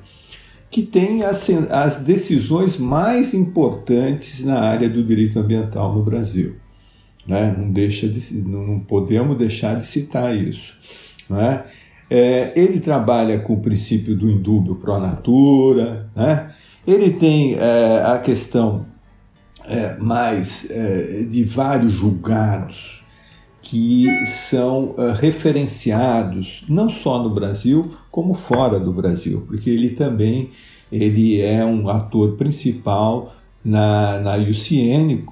que 0.70 0.80
tem 0.80 1.24
as, 1.24 1.50
as 1.70 1.96
decisões 1.96 2.78
mais 2.78 3.34
importantes 3.34 4.42
na 4.42 4.60
área 4.60 4.88
do 4.88 5.04
direito 5.04 5.38
ambiental 5.38 5.94
no 5.94 6.02
Brasil. 6.02 6.56
Né? 7.26 7.54
Não, 7.54 7.70
deixa 7.70 8.08
de, 8.08 8.34
não 8.38 8.80
podemos 8.80 9.36
deixar 9.36 9.76
de 9.76 9.84
citar 9.84 10.34
isso. 10.34 10.72
Né? 11.28 11.64
É, 12.08 12.50
ele 12.56 12.80
trabalha 12.80 13.40
com 13.40 13.52
o 13.52 13.60
princípio 13.60 14.16
do 14.16 14.30
indúbio 14.30 14.76
pro 14.76 14.98
natura, 14.98 16.08
né? 16.16 16.54
ele 16.86 17.10
tem 17.10 17.56
é, 17.56 18.02
a 18.06 18.18
questão 18.18 18.90
é, 19.64 19.96
mais 19.96 20.70
é, 20.70 21.22
de 21.22 21.44
vários 21.44 21.92
julgados 21.92 23.02
que 23.60 24.06
são 24.26 24.94
é, 24.98 25.12
referenciados 25.12 26.64
não 26.68 26.90
só 26.90 27.22
no 27.22 27.30
Brasil 27.30 27.92
como 28.10 28.34
fora 28.34 28.78
do 28.78 28.92
Brasil, 28.92 29.44
porque 29.46 29.70
ele 29.70 29.90
também 29.90 30.50
ele 30.90 31.40
é 31.40 31.64
um 31.64 31.88
ator 31.88 32.36
principal 32.36 33.34
na, 33.64 34.20
na 34.20 34.36
UCN, 34.36 35.24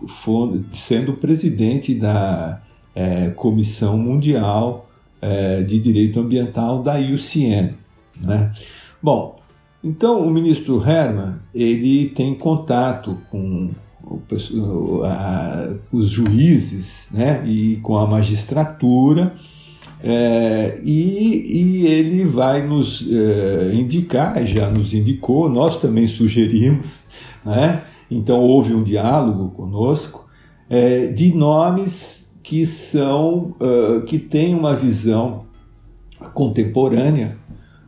sendo 0.73 1.14
presidente 1.14 1.95
da 1.95 2.62
é, 2.95 3.29
Comissão 3.31 3.99
Mundial 3.99 4.88
é, 5.21 5.62
de 5.62 5.79
Direito 5.79 6.21
Ambiental 6.21 6.83
da 6.83 6.97
UCN. 6.99 7.75
Né? 8.19 8.53
Bom, 9.03 9.37
então 9.83 10.21
o 10.21 10.31
ministro 10.31 10.83
Herman 10.87 11.37
ele 11.55 12.09
tem 12.11 12.35
contato 12.35 13.19
com 13.31 13.71
os 15.93 16.09
juízes 16.09 17.09
né, 17.13 17.43
e 17.47 17.77
com 17.77 17.97
a 17.97 18.07
magistratura 18.07 19.35
é, 20.03 20.81
e, 20.83 21.83
e, 21.83 21.87
ele 21.87 22.25
vai 22.25 22.67
nos 22.67 23.07
é, 23.11 23.75
indicar, 23.75 24.45
já 24.47 24.71
nos 24.71 24.95
indicou, 24.95 25.49
nós 25.49 25.79
também 25.79 26.07
sugerimos, 26.07 27.05
né, 27.45 27.83
então 28.11 28.41
houve 28.41 28.73
um 28.73 28.83
diálogo 28.83 29.51
conosco, 29.51 30.27
é, 30.71 31.09
de 31.09 31.35
nomes 31.35 32.21
que 32.43 32.65
são 32.65 33.55
uh, 33.61 34.03
que 34.07 34.19
têm 34.19 34.55
uma 34.55 34.75
visão 34.75 35.45
contemporânea 36.33 37.39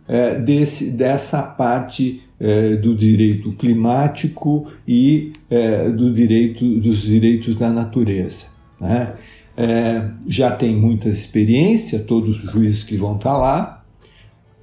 é, 0.07 0.39
desse, 0.39 0.91
dessa 0.91 1.43
parte 1.43 2.22
é, 2.43 2.75
do 2.75 2.93
direito 2.93 3.53
climático 3.53 4.67
e 4.87 5.33
é, 5.49 5.89
do 5.89 6.13
direito 6.13 6.81
dos 6.81 7.03
direitos 7.03 7.55
da 7.55 7.71
natureza. 7.71 8.47
Né? 8.81 9.15
É, 9.57 10.09
já 10.27 10.51
tem 10.51 10.75
muita 10.75 11.09
experiência, 11.09 12.01
todos 12.01 12.43
os 12.43 12.51
juízes 12.51 12.83
que 12.83 12.97
vão 12.97 13.15
estar 13.15 13.37
lá 13.37 13.85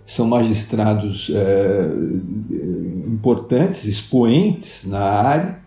são 0.05 0.27
magistrados 0.27 1.31
é, 1.33 1.87
importantes, 3.07 3.85
expoentes 3.85 4.83
na 4.85 4.99
área 4.99 5.59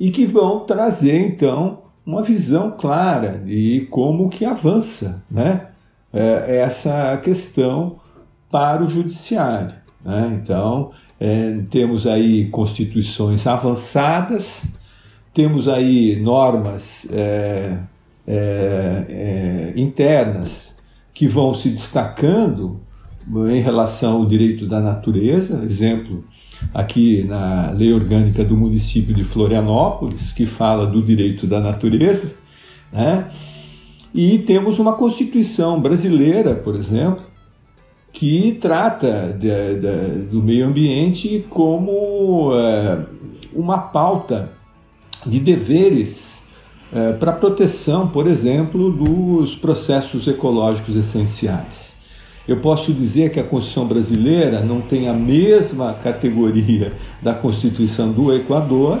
e 0.00 0.10
que 0.10 0.26
vão 0.26 0.60
trazer 0.60 1.20
então 1.20 1.82
uma 2.04 2.22
visão 2.22 2.72
clara 2.72 3.40
de 3.44 3.86
como 3.90 4.30
que 4.30 4.44
avança, 4.44 5.22
né? 5.30 5.68
É, 6.12 6.56
essa 6.56 7.16
questão 7.18 8.00
para 8.50 8.82
o 8.82 8.90
judiciário. 8.90 9.76
Né? 10.04 10.40
Então, 10.42 10.90
é, 11.20 11.60
temos 11.68 12.06
aí 12.06 12.46
constituições 12.46 13.46
avançadas, 13.46 14.64
temos 15.34 15.68
aí 15.68 16.16
normas 16.16 17.06
é, 17.12 17.78
é, 18.26 19.04
é, 19.08 19.72
internas 19.76 20.74
que 21.12 21.28
vão 21.28 21.54
se 21.54 21.68
destacando 21.68 22.80
em 23.50 23.60
relação 23.60 24.16
ao 24.16 24.26
direito 24.26 24.66
da 24.66 24.80
natureza, 24.80 25.62
exemplo, 25.62 26.24
aqui 26.72 27.22
na 27.24 27.70
Lei 27.70 27.92
Orgânica 27.92 28.42
do 28.42 28.56
município 28.56 29.14
de 29.14 29.22
Florianópolis, 29.22 30.32
que 30.32 30.46
fala 30.46 30.86
do 30.86 31.02
direito 31.02 31.46
da 31.46 31.60
natureza, 31.60 32.34
né? 32.90 33.28
e 34.14 34.38
temos 34.38 34.78
uma 34.78 34.94
Constituição 34.94 35.80
brasileira, 35.80 36.54
por 36.54 36.74
exemplo, 36.74 37.29
que 38.12 38.58
trata 38.60 39.34
de, 39.38 39.48
de, 39.76 40.22
do 40.30 40.42
meio 40.42 40.66
ambiente 40.66 41.46
como 41.48 42.52
é, 42.54 43.06
uma 43.54 43.78
pauta 43.78 44.52
de 45.24 45.38
deveres 45.38 46.44
é, 46.92 47.12
para 47.12 47.32
proteção, 47.32 48.08
por 48.08 48.26
exemplo, 48.26 48.90
dos 48.90 49.54
processos 49.54 50.26
ecológicos 50.26 50.96
essenciais. 50.96 51.96
Eu 52.48 52.56
posso 52.56 52.92
dizer 52.92 53.30
que 53.30 53.38
a 53.38 53.44
Constituição 53.44 53.86
brasileira 53.86 54.60
não 54.60 54.80
tem 54.80 55.08
a 55.08 55.14
mesma 55.14 55.94
categoria 55.94 56.94
da 57.22 57.32
Constituição 57.32 58.10
do 58.10 58.34
Equador, 58.34 58.98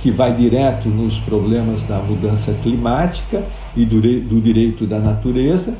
que 0.00 0.10
vai 0.10 0.34
direto 0.34 0.88
nos 0.88 1.18
problemas 1.18 1.82
da 1.82 1.98
mudança 1.98 2.52
climática 2.62 3.44
e 3.76 3.84
do, 3.84 4.00
do 4.00 4.40
direito 4.40 4.86
da 4.86 4.98
natureza, 4.98 5.76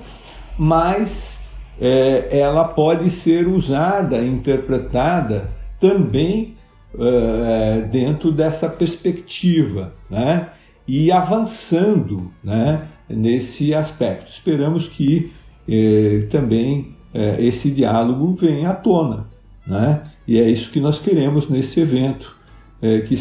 mas 0.59 1.42
é, 1.85 2.39
ela 2.39 2.63
pode 2.63 3.11
ser 3.11 3.49
usada, 3.49 4.25
interpretada 4.25 5.51
também 5.81 6.55
é, 6.97 7.81
dentro 7.91 8.31
dessa 8.31 8.69
perspectiva, 8.69 9.93
né? 10.09 10.51
E 10.87 11.11
avançando, 11.11 12.31
né? 12.43 12.87
Nesse 13.09 13.75
aspecto. 13.75 14.31
Esperamos 14.31 14.87
que 14.87 15.33
é, 15.69 16.21
também 16.31 16.95
é, 17.13 17.45
esse 17.45 17.69
diálogo 17.69 18.33
venha 18.37 18.71
à 18.71 18.75
tona, 18.75 19.27
né? 19.67 20.03
E 20.27 20.39
é 20.39 20.49
isso 20.49 20.71
que 20.71 20.79
nós 20.79 21.01
queremos 21.01 21.49
nesse 21.49 21.81
evento, 21.81 22.37
é, 22.81 23.01
que, 23.01 23.17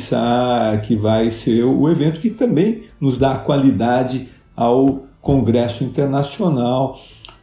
que 0.86 0.95
vai 0.95 1.32
ser 1.32 1.63
o 1.63 1.89
evento 1.89 2.19
que 2.19 2.30
também 2.30 2.84
nos 3.00 3.17
dá 3.17 3.39
qualidade 3.39 4.30
ao 4.56 5.08
Congresso 5.19 5.84
Internacional 5.84 6.95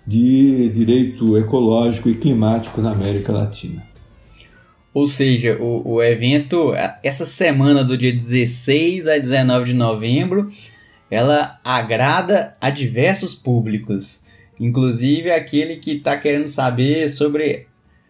de 0.09 0.71
direito 0.71 1.37
ecológico 1.37 2.09
e 2.09 2.14
climático 2.14 2.81
na 2.81 2.92
América 2.92 3.31
Latina. 3.31 3.87
Ou 4.94 5.07
seja, 5.07 5.59
o, 5.61 5.97
o 5.97 6.03
evento, 6.03 6.73
essa 7.03 7.27
semana 7.27 7.85
do 7.85 7.94
dia 7.94 8.11
16 8.11 9.07
a 9.07 9.18
19 9.18 9.66
de 9.66 9.75
novembro, 9.75 10.51
ela 11.11 11.61
agrada 11.62 12.57
a 12.59 12.71
diversos 12.71 13.35
públicos, 13.35 14.25
inclusive 14.59 15.31
aquele 15.31 15.77
que 15.77 15.97
está 15.97 16.16
querendo 16.16 16.49
saber 16.49 17.11
sobre 17.11 17.66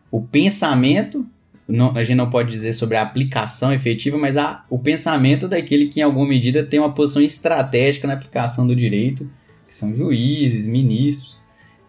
o 0.08 0.22
pensamento, 0.22 1.26
não, 1.66 1.96
a 1.96 2.04
gente 2.04 2.16
não 2.16 2.30
pode 2.30 2.48
dizer 2.48 2.74
sobre 2.74 2.96
a 2.96 3.02
aplicação 3.02 3.72
efetiva, 3.72 4.16
mas 4.16 4.36
a, 4.36 4.64
o 4.70 4.78
pensamento 4.78 5.48
daquele 5.48 5.88
que 5.88 5.98
em 5.98 6.04
alguma 6.04 6.28
medida 6.28 6.62
tem 6.62 6.78
uma 6.78 6.94
posição 6.94 7.20
estratégica 7.20 8.06
na 8.06 8.14
aplicação 8.14 8.68
do 8.68 8.76
direito, 8.76 9.28
que 9.66 9.74
são 9.74 9.92
juízes, 9.92 10.68
ministros. 10.68 11.37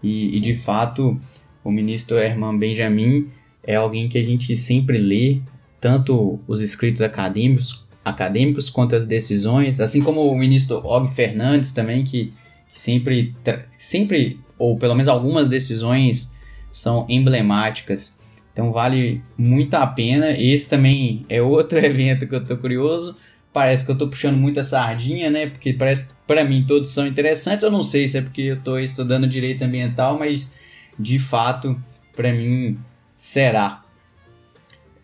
E, 0.01 0.37
e 0.37 0.39
de 0.39 0.53
fato, 0.53 1.19
o 1.63 1.71
ministro 1.71 2.17
Herman 2.17 2.57
Benjamin 2.57 3.27
é 3.63 3.75
alguém 3.75 4.07
que 4.07 4.17
a 4.17 4.23
gente 4.23 4.55
sempre 4.55 4.97
lê, 4.97 5.39
tanto 5.79 6.39
os 6.47 6.61
escritos 6.61 7.01
acadêmicos, 7.01 7.85
acadêmicos 8.03 8.69
quanto 8.69 8.95
as 8.95 9.05
decisões, 9.05 9.79
assim 9.79 10.01
como 10.01 10.21
o 10.21 10.37
ministro 10.37 10.77
Og 10.85 11.09
Fernandes 11.09 11.71
também, 11.71 12.03
que, 12.03 12.33
que 12.71 12.79
sempre, 12.79 13.35
sempre, 13.77 14.39
ou 14.57 14.77
pelo 14.77 14.95
menos 14.95 15.07
algumas 15.07 15.47
decisões 15.47 16.33
são 16.71 17.05
emblemáticas. 17.09 18.17
Então 18.51 18.71
vale 18.71 19.21
muito 19.37 19.73
a 19.75 19.85
pena. 19.85 20.31
Esse 20.31 20.67
também 20.69 21.25
é 21.29 21.41
outro 21.41 21.79
evento 21.83 22.27
que 22.27 22.35
eu 22.35 22.43
tô 22.43 22.57
curioso 22.57 23.15
parece 23.53 23.85
que 23.85 23.91
eu 23.91 23.97
tô 23.97 24.07
puxando 24.07 24.37
muita 24.37 24.63
sardinha, 24.63 25.29
né? 25.29 25.47
Porque 25.47 25.73
parece 25.73 26.09
que 26.09 26.13
para 26.27 26.43
mim 26.43 26.63
todos 26.67 26.89
são 26.89 27.05
interessantes. 27.05 27.63
Eu 27.63 27.71
não 27.71 27.83
sei 27.83 28.07
se 28.07 28.17
é 28.17 28.21
porque 28.21 28.41
eu 28.41 28.61
tô 28.61 28.77
estudando 28.77 29.27
direito 29.27 29.63
ambiental, 29.63 30.17
mas 30.17 30.51
de 30.97 31.17
fato, 31.17 31.79
para 32.15 32.31
mim 32.31 32.77
será. 33.15 33.81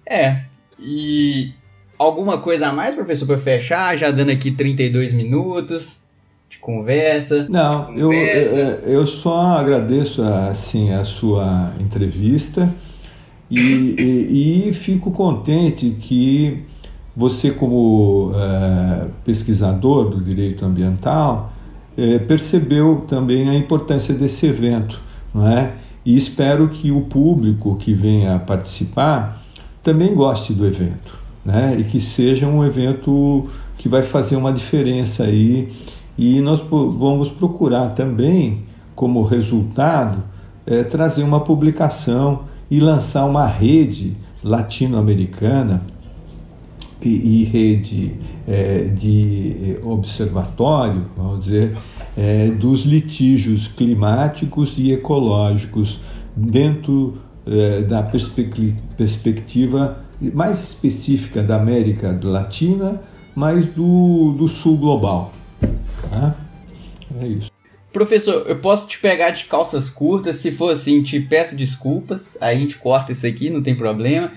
É. 0.05 0.41
E 0.79 1.53
alguma 1.97 2.39
coisa 2.39 2.67
a 2.67 2.73
mais, 2.73 2.95
professor, 2.95 3.25
para 3.25 3.37
fechar, 3.37 3.97
já 3.97 4.11
dando 4.11 4.31
aqui 4.31 4.51
32 4.51 5.13
minutos 5.13 6.03
de 6.49 6.59
conversa. 6.59 7.47
Não, 7.49 7.93
conversa. 7.93 8.55
Eu, 8.55 8.91
eu, 8.93 8.99
eu 8.99 9.07
só 9.07 9.57
agradeço 9.57 10.21
assim 10.23 10.91
a 10.91 11.03
sua 11.03 11.73
entrevista 11.79 12.73
e, 13.49 13.59
e, 13.59 14.69
e 14.69 14.73
fico 14.73 15.11
contente 15.11 15.95
que 15.99 16.63
você, 17.15 17.51
como 17.51 18.31
é, 18.35 19.07
pesquisador 19.23 20.09
do 20.09 20.21
direito 20.21 20.65
ambiental, 20.65 21.53
é, 21.97 22.19
percebeu 22.19 23.05
também 23.07 23.49
a 23.49 23.55
importância 23.55 24.13
desse 24.13 24.45
evento, 24.47 24.99
não 25.33 25.47
é? 25.47 25.73
E 26.05 26.15
espero 26.15 26.67
que 26.69 26.91
o 26.91 27.01
público 27.01 27.75
que 27.77 27.93
venha 27.93 28.37
participar 28.37 29.41
também 29.81 30.13
goste 30.13 30.53
do 30.53 30.65
evento, 30.65 31.17
né? 31.43 31.75
E 31.79 31.83
que 31.83 32.01
seja 32.01 32.47
um 32.47 32.65
evento 32.65 33.49
que 33.77 33.87
vai 33.87 34.01
fazer 34.01 34.35
uma 34.35 34.51
diferença 34.51 35.23
aí. 35.23 35.71
E 36.17 36.41
nós 36.41 36.59
vamos 36.59 37.31
procurar 37.31 37.89
também, 37.89 38.63
como 38.93 39.23
resultado, 39.23 40.23
é, 40.65 40.83
trazer 40.83 41.23
uma 41.23 41.39
publicação 41.39 42.41
e 42.69 42.79
lançar 42.79 43.25
uma 43.25 43.45
rede 43.45 44.15
latino-americana 44.43 45.81
e, 47.09 47.43
rede 47.45 48.13
é, 48.47 48.85
de 48.85 49.77
observatório, 49.83 51.05
vamos 51.15 51.45
dizer, 51.45 51.77
é, 52.17 52.49
dos 52.49 52.81
litígios 52.81 53.67
climáticos 53.67 54.77
e 54.77 54.91
ecológicos 54.91 55.99
dentro 56.35 57.17
é, 57.45 57.81
da 57.81 58.03
perspectiva 58.03 60.03
mais 60.33 60.63
específica 60.63 61.43
da 61.43 61.57
América 61.57 62.17
Latina, 62.23 63.01
mas 63.35 63.65
do, 63.65 64.33
do 64.33 64.47
sul 64.47 64.77
global. 64.77 65.33
Tá? 66.09 66.35
É 67.19 67.27
isso. 67.27 67.54
Professor, 67.95 68.45
eu 68.49 68.57
posso 68.57 68.89
te 68.89 68.99
pegar 68.99 69.29
de 69.29 69.45
calças 69.45 69.89
curtas, 69.89 70.35
se 70.35 70.51
for 70.51 70.69
assim, 70.69 71.01
te 71.01 71.17
peço 71.17 71.55
desculpas, 71.55 72.37
a 72.41 72.53
gente 72.53 72.77
corta 72.77 73.13
isso 73.13 73.25
aqui, 73.25 73.49
não 73.49 73.63
tem 73.63 73.73
problema. 73.73 74.33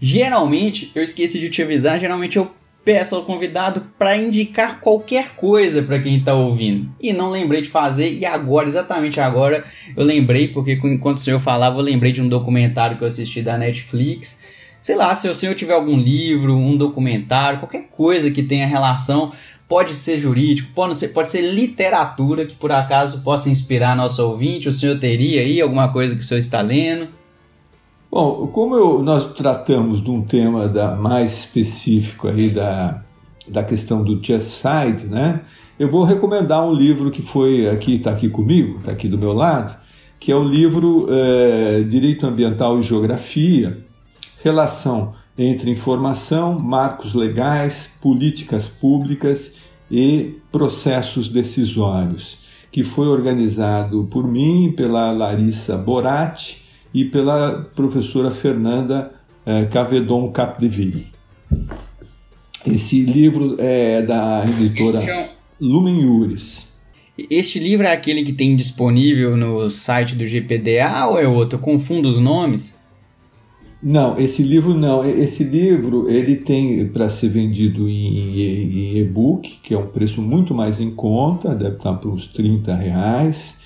Geralmente, 0.00 0.90
eu 0.94 1.02
esqueci 1.02 1.38
de 1.38 1.50
te 1.50 1.60
avisar, 1.60 2.00
geralmente 2.00 2.38
eu 2.38 2.50
peço 2.82 3.14
ao 3.14 3.22
convidado 3.22 3.82
para 3.98 4.16
indicar 4.16 4.80
qualquer 4.80 5.34
coisa 5.36 5.82
para 5.82 6.00
quem 6.00 6.16
está 6.16 6.32
ouvindo. 6.32 6.90
E 6.98 7.12
não 7.12 7.28
lembrei 7.28 7.60
de 7.60 7.68
fazer, 7.68 8.10
e 8.10 8.24
agora, 8.24 8.70
exatamente 8.70 9.20
agora, 9.20 9.62
eu 9.94 10.04
lembrei, 10.06 10.48
porque 10.48 10.72
enquanto 10.72 11.18
o 11.18 11.20
senhor 11.20 11.38
falava, 11.38 11.80
eu 11.80 11.84
lembrei 11.84 12.12
de 12.12 12.22
um 12.22 12.28
documentário 12.28 12.96
que 12.96 13.04
eu 13.04 13.08
assisti 13.08 13.42
da 13.42 13.58
Netflix. 13.58 14.40
Sei 14.80 14.96
lá, 14.96 15.14
se 15.14 15.28
o 15.28 15.34
senhor 15.34 15.54
tiver 15.54 15.74
algum 15.74 15.98
livro, 15.98 16.56
um 16.56 16.78
documentário, 16.78 17.58
qualquer 17.58 17.88
coisa 17.90 18.30
que 18.30 18.42
tenha 18.42 18.66
relação 18.66 19.32
pode 19.72 19.94
ser 19.94 20.20
jurídico, 20.20 20.70
pode 20.74 20.98
ser, 20.98 21.08
pode 21.08 21.30
ser 21.30 21.40
literatura 21.50 22.44
que 22.44 22.54
por 22.54 22.70
acaso 22.70 23.24
possa 23.24 23.48
inspirar 23.48 23.96
nosso 23.96 24.22
ouvinte. 24.22 24.68
O 24.68 24.72
senhor 24.72 25.00
teria 25.00 25.40
aí 25.40 25.62
alguma 25.62 25.90
coisa 25.90 26.14
que 26.14 26.20
o 26.20 26.24
senhor 26.24 26.40
está 26.40 26.60
lendo? 26.60 27.08
Bom, 28.10 28.48
como 28.48 28.76
eu, 28.76 29.02
nós 29.02 29.32
tratamos 29.32 30.04
de 30.04 30.10
um 30.10 30.20
tema 30.20 30.68
da, 30.68 30.94
mais 30.94 31.38
específico 31.38 32.28
aí 32.28 32.50
da, 32.50 33.02
da 33.48 33.64
questão 33.64 34.04
do 34.04 34.22
genocide, 34.22 35.06
né? 35.06 35.40
Eu 35.78 35.90
vou 35.90 36.04
recomendar 36.04 36.62
um 36.62 36.74
livro 36.74 37.10
que 37.10 37.22
foi 37.22 37.66
aqui, 37.66 37.94
está 37.94 38.10
aqui 38.10 38.28
comigo, 38.28 38.78
está 38.80 38.92
aqui 38.92 39.08
do 39.08 39.16
meu 39.16 39.32
lado, 39.32 39.74
que 40.20 40.30
é 40.30 40.36
o 40.36 40.44
livro 40.44 41.06
é, 41.08 41.82
Direito 41.84 42.26
Ambiental 42.26 42.78
e 42.78 42.82
Geografia, 42.82 43.86
relação 44.44 45.14
entre 45.36 45.70
informação, 45.70 46.58
marcos 46.58 47.14
legais, 47.14 47.92
políticas 48.00 48.68
públicas 48.68 49.56
e 49.90 50.36
processos 50.50 51.28
decisórios, 51.28 52.38
que 52.70 52.82
foi 52.82 53.06
organizado 53.06 54.04
por 54.04 54.26
mim, 54.26 54.72
pela 54.76 55.10
Larissa 55.10 55.76
Boratti 55.76 56.62
e 56.94 57.04
pela 57.04 57.70
professora 57.74 58.30
Fernanda 58.30 59.12
eh, 59.44 59.64
Cavedon 59.66 60.30
Capdeville. 60.30 61.06
Esse 62.66 63.02
livro 63.02 63.56
é 63.58 64.02
da 64.02 64.44
editora 64.44 65.30
Lumen 65.60 66.00
Iuris. 66.00 66.72
Este 67.28 67.58
livro 67.58 67.86
é 67.86 67.92
aquele 67.92 68.22
que 68.22 68.32
tem 68.32 68.56
disponível 68.56 69.36
no 69.36 69.68
site 69.68 70.14
do 70.14 70.26
GPDA 70.26 71.06
ou 71.06 71.18
é 71.18 71.26
outro? 71.26 71.58
Eu 71.58 71.62
confundo 71.62 72.08
os 72.08 72.18
nomes. 72.18 72.76
Não, 73.82 74.16
esse 74.16 74.44
livro 74.44 74.74
não. 74.74 75.04
Esse 75.04 75.42
livro 75.42 76.08
ele 76.08 76.36
tem 76.36 76.86
para 76.86 77.08
ser 77.08 77.28
vendido 77.30 77.88
em, 77.88 78.96
e-book, 78.98 79.58
que 79.60 79.74
é 79.74 79.78
um 79.78 79.88
preço 79.88 80.22
muito 80.22 80.54
mais 80.54 80.80
em 80.80 80.94
conta, 80.94 81.52
deve 81.52 81.76
estar 81.76 81.94
por 81.94 82.12
uns 82.12 82.28
30 82.28 82.76
reais. 82.76 83.58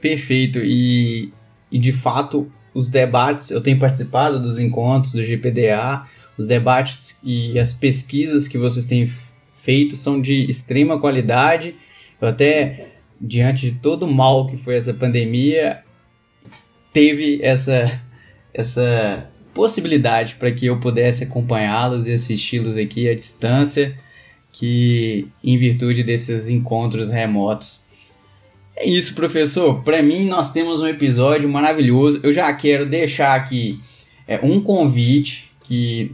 Perfeito. 0.00 0.58
E, 0.58 1.32
e 1.70 1.78
de 1.78 1.92
fato, 1.92 2.50
os 2.74 2.90
debates, 2.90 3.52
eu 3.52 3.60
tenho 3.60 3.78
participado 3.78 4.42
dos 4.42 4.58
encontros 4.58 5.12
do 5.12 5.22
GPDA, 5.22 6.04
os 6.36 6.46
debates 6.46 7.20
e 7.22 7.56
as 7.56 7.72
pesquisas 7.72 8.48
que 8.48 8.58
vocês 8.58 8.86
têm 8.86 9.12
feito 9.54 9.94
são 9.94 10.20
de 10.20 10.50
extrema 10.50 10.98
qualidade. 10.98 11.76
Eu 12.20 12.26
até, 12.26 12.88
diante 13.20 13.70
de 13.70 13.78
todo 13.78 14.06
o 14.06 14.12
mal 14.12 14.48
que 14.48 14.56
foi 14.56 14.74
essa 14.74 14.92
pandemia, 14.92 15.82
teve 16.92 17.38
essa 17.42 18.07
essa 18.58 19.30
possibilidade 19.54 20.34
para 20.34 20.50
que 20.50 20.66
eu 20.66 20.80
pudesse 20.80 21.22
acompanhá-los 21.22 22.08
e 22.08 22.12
assisti-los 22.12 22.76
aqui 22.76 23.08
à 23.08 23.14
distância, 23.14 23.96
que 24.50 25.28
em 25.44 25.56
virtude 25.56 26.02
desses 26.02 26.48
encontros 26.48 27.08
remotos. 27.08 27.84
É 28.74 28.84
isso, 28.88 29.14
professor. 29.14 29.84
Para 29.84 30.02
mim, 30.02 30.26
nós 30.26 30.52
temos 30.52 30.82
um 30.82 30.88
episódio 30.88 31.48
maravilhoso. 31.48 32.18
Eu 32.20 32.32
já 32.32 32.52
quero 32.52 32.84
deixar 32.84 33.36
aqui 33.36 33.78
é, 34.26 34.40
um 34.42 34.60
convite 34.60 35.52
que 35.62 36.10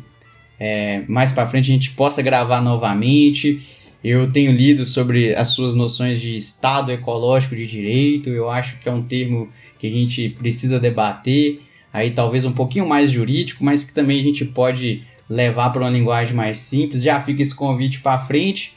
é, 0.61 1.03
mais 1.09 1.33
para 1.33 1.47
frente 1.47 1.71
a 1.71 1.75
gente 1.75 1.93
possa 1.93 2.21
gravar 2.21 2.61
novamente. 2.61 3.67
Eu 4.03 4.31
tenho 4.31 4.53
lido 4.53 4.85
sobre 4.85 5.35
as 5.35 5.49
suas 5.49 5.75
noções 5.75 6.21
de 6.21 6.37
Estado 6.37 6.93
ecológico 6.93 7.57
de 7.57 7.67
direito. 7.67 8.29
Eu 8.29 8.51
acho 8.51 8.79
que 8.79 8.89
é 8.89 8.93
um 8.93 9.03
termo 9.03 9.49
que 9.79 9.87
a 9.87 9.91
gente 9.91 10.29
precisa 10.29 10.79
debater 10.79 11.63
aí 11.95 12.11
talvez 12.11 12.45
um 12.45 12.53
pouquinho 12.53 12.89
mais 12.89 13.13
jurídico, 13.13 13.65
mas 13.65 13.85
que 13.85 13.95
também 13.95 14.19
a 14.19 14.23
gente 14.23 14.45
pode 14.45 15.05
levar 15.31 15.71
para 15.71 15.83
uma 15.83 15.91
linguagem 15.91 16.35
mais 16.35 16.59
simples. 16.59 17.05
Já 17.05 17.23
fica 17.23 17.41
esse 17.41 17.55
convite 17.55 18.01
para 18.01 18.19
frente. 18.19 18.75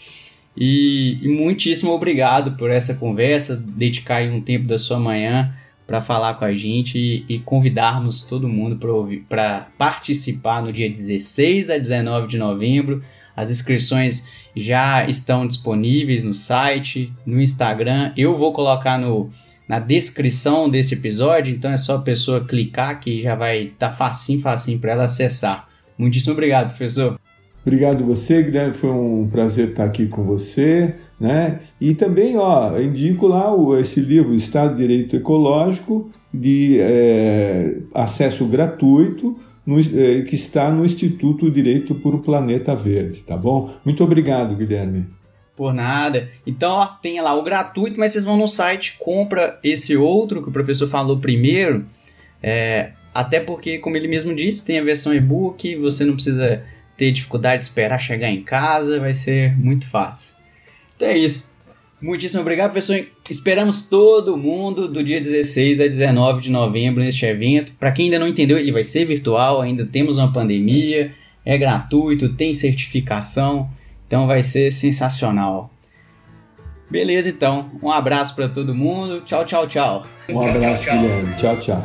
E, 0.55 1.18
e, 1.22 1.28
muitíssimo 1.28 1.91
obrigado 1.91 2.51
por 2.51 2.70
essa 2.70 2.93
conversa, 2.93 3.55
dedicar 3.55 4.24
um 4.24 4.39
tempo 4.39 4.68
da 4.68 4.78
sua 4.78 4.99
manhã 4.99 5.51
para 5.86 5.99
falar 5.99 6.36
com 6.36 6.45
a 6.45 6.53
gente 6.53 6.97
e, 6.97 7.26
e 7.28 7.39
convidarmos 7.39 8.24
todo 8.24 8.47
mundo 8.47 8.78
para 9.28 9.68
participar 9.78 10.61
no 10.61 10.72
dia 10.72 10.89
16 10.89 11.72
a 11.72 11.78
19 11.78 12.28
de 12.28 12.38
novembro. 12.38 13.03
As 13.36 13.51
inscrições 13.51 14.30
já 14.55 15.07
estão 15.07 15.45
disponíveis 15.47 16.24
no 16.24 16.34
site, 16.34 17.11
no 17.26 17.41
Instagram. 17.41 18.11
Eu 18.18 18.38
vou 18.38 18.51
colocar 18.51 18.97
no, 18.99 19.32
na 19.68 19.80
descrição 19.80 20.70
desse 20.70 20.93
episódio, 20.93 21.53
então 21.53 21.72
é 21.72 21.78
só 21.78 21.97
a 21.97 22.01
pessoa 22.01 22.45
clicar 22.45 22.99
que 22.99 23.22
já 23.22 23.36
vai 23.36 23.63
estar 23.63 23.89
tá 23.89 23.95
facinho, 23.95 24.41
facinho 24.41 24.80
para 24.80 24.93
ela 24.93 25.03
acessar. 25.03 25.68
Muitíssimo 25.97 26.34
obrigado, 26.34 26.70
professor. 26.70 27.20
Obrigado 27.65 28.05
você, 28.05 28.43
Guilherme, 28.43 28.74
foi 28.74 28.89
um 28.91 29.28
prazer 29.30 29.70
estar 29.70 29.84
aqui 29.84 30.05
com 30.05 30.24
você, 30.24 30.95
né? 31.20 31.59
E 31.82 31.93
também, 31.93 32.38
ó, 32.38 32.80
indico 32.80 33.28
lá 33.28 33.53
o, 33.53 33.78
esse 33.78 33.99
livro, 33.99 34.34
Estado 34.34 34.76
de 34.76 34.88
Direito 34.88 35.18
Ecológico, 35.18 36.09
de 36.34 36.78
é, 36.80 37.80
acesso 37.93 38.45
gratuito, 38.45 39.38
no, 39.65 39.82
é, 39.82 40.22
que 40.22 40.36
está 40.36 40.72
no 40.72 40.86
Instituto 40.86 41.51
Direito 41.51 41.93
por 41.95 42.15
um 42.15 42.20
Planeta 42.20 42.74
Verde, 42.74 43.20
tá 43.24 43.36
bom? 43.36 43.74
Muito 43.84 44.01
obrigado, 44.01 44.55
Guilherme 44.55 45.16
por 45.58 45.74
nada. 45.74 46.30
Então, 46.45 46.72
ó, 46.72 46.86
tem 46.86 47.20
lá 47.20 47.34
o 47.34 47.43
gratuito, 47.43 47.99
mas 47.99 48.12
vocês 48.12 48.24
vão 48.24 48.38
no 48.38 48.47
site, 48.47 48.95
compra 48.99 49.60
esse 49.64 49.97
outro 49.97 50.41
que 50.41 50.47
o 50.47 50.51
professor 50.51 50.88
falou 50.88 51.20
primeiro. 51.20 51.84
É, 52.41 52.91
até 53.14 53.39
porque, 53.39 53.80
como 53.80 53.97
ele 53.97 54.08
mesmo 54.08 54.34
disse, 54.34 54.64
tem 54.64 54.78
a 54.80 54.84
versão 54.84 55.14
e-book, 55.14 55.76
você 55.78 56.05
não 56.05 56.14
precisa 56.14 56.64
ter 56.95 57.12
dificuldade 57.12 57.62
de 57.62 57.66
esperar 57.66 57.99
chegar 57.99 58.30
em 58.30 58.43
casa, 58.43 58.99
vai 58.99 59.14
ser 59.14 59.58
muito 59.58 59.88
fácil. 59.88 60.38
Então 60.95 61.08
é 61.08 61.18
isso. 61.18 61.58
Muitíssimo 61.99 62.41
obrigado, 62.41 62.72
professor. 62.72 63.08
Esperamos 63.28 63.89
todo 63.89 64.38
mundo 64.38 64.88
do 64.88 65.03
dia 65.03 65.20
16 65.20 65.82
a 65.82 65.88
19 65.88 66.41
de 66.41 66.51
novembro 66.51 67.03
neste 67.03 67.26
evento. 67.26 67.74
Para 67.80 67.91
quem 67.91 68.05
ainda 68.05 68.20
não 68.20 68.28
entendeu, 68.28 68.60
ele 68.60 68.72
vai 68.72 68.84
ser 68.84 69.05
virtual, 69.05 69.62
ainda 69.62 69.84
temos 69.84 70.20
uma 70.20 70.32
pandemia, 70.32 71.12
é 71.43 71.58
gratuito, 71.58 72.36
tem 72.36 72.53
certificação. 72.53 73.68
Então 74.08 74.26
vai 74.26 74.41
ser 74.41 74.72
sensacional. 74.72 75.70
Beleza, 76.89 77.30
então. 77.30 77.70
Um 77.84 77.91
abraço 77.91 78.34
para 78.36 78.47
todo 78.47 78.74
mundo. 78.74 79.22
Tchau, 79.22 79.45
tchau, 79.45 79.68
tchau. 79.68 80.05
Um 80.30 80.41
abraço, 80.41 80.86
Guilherme. 80.86 81.36
Tchau, 81.36 81.58
tchau. 81.58 81.84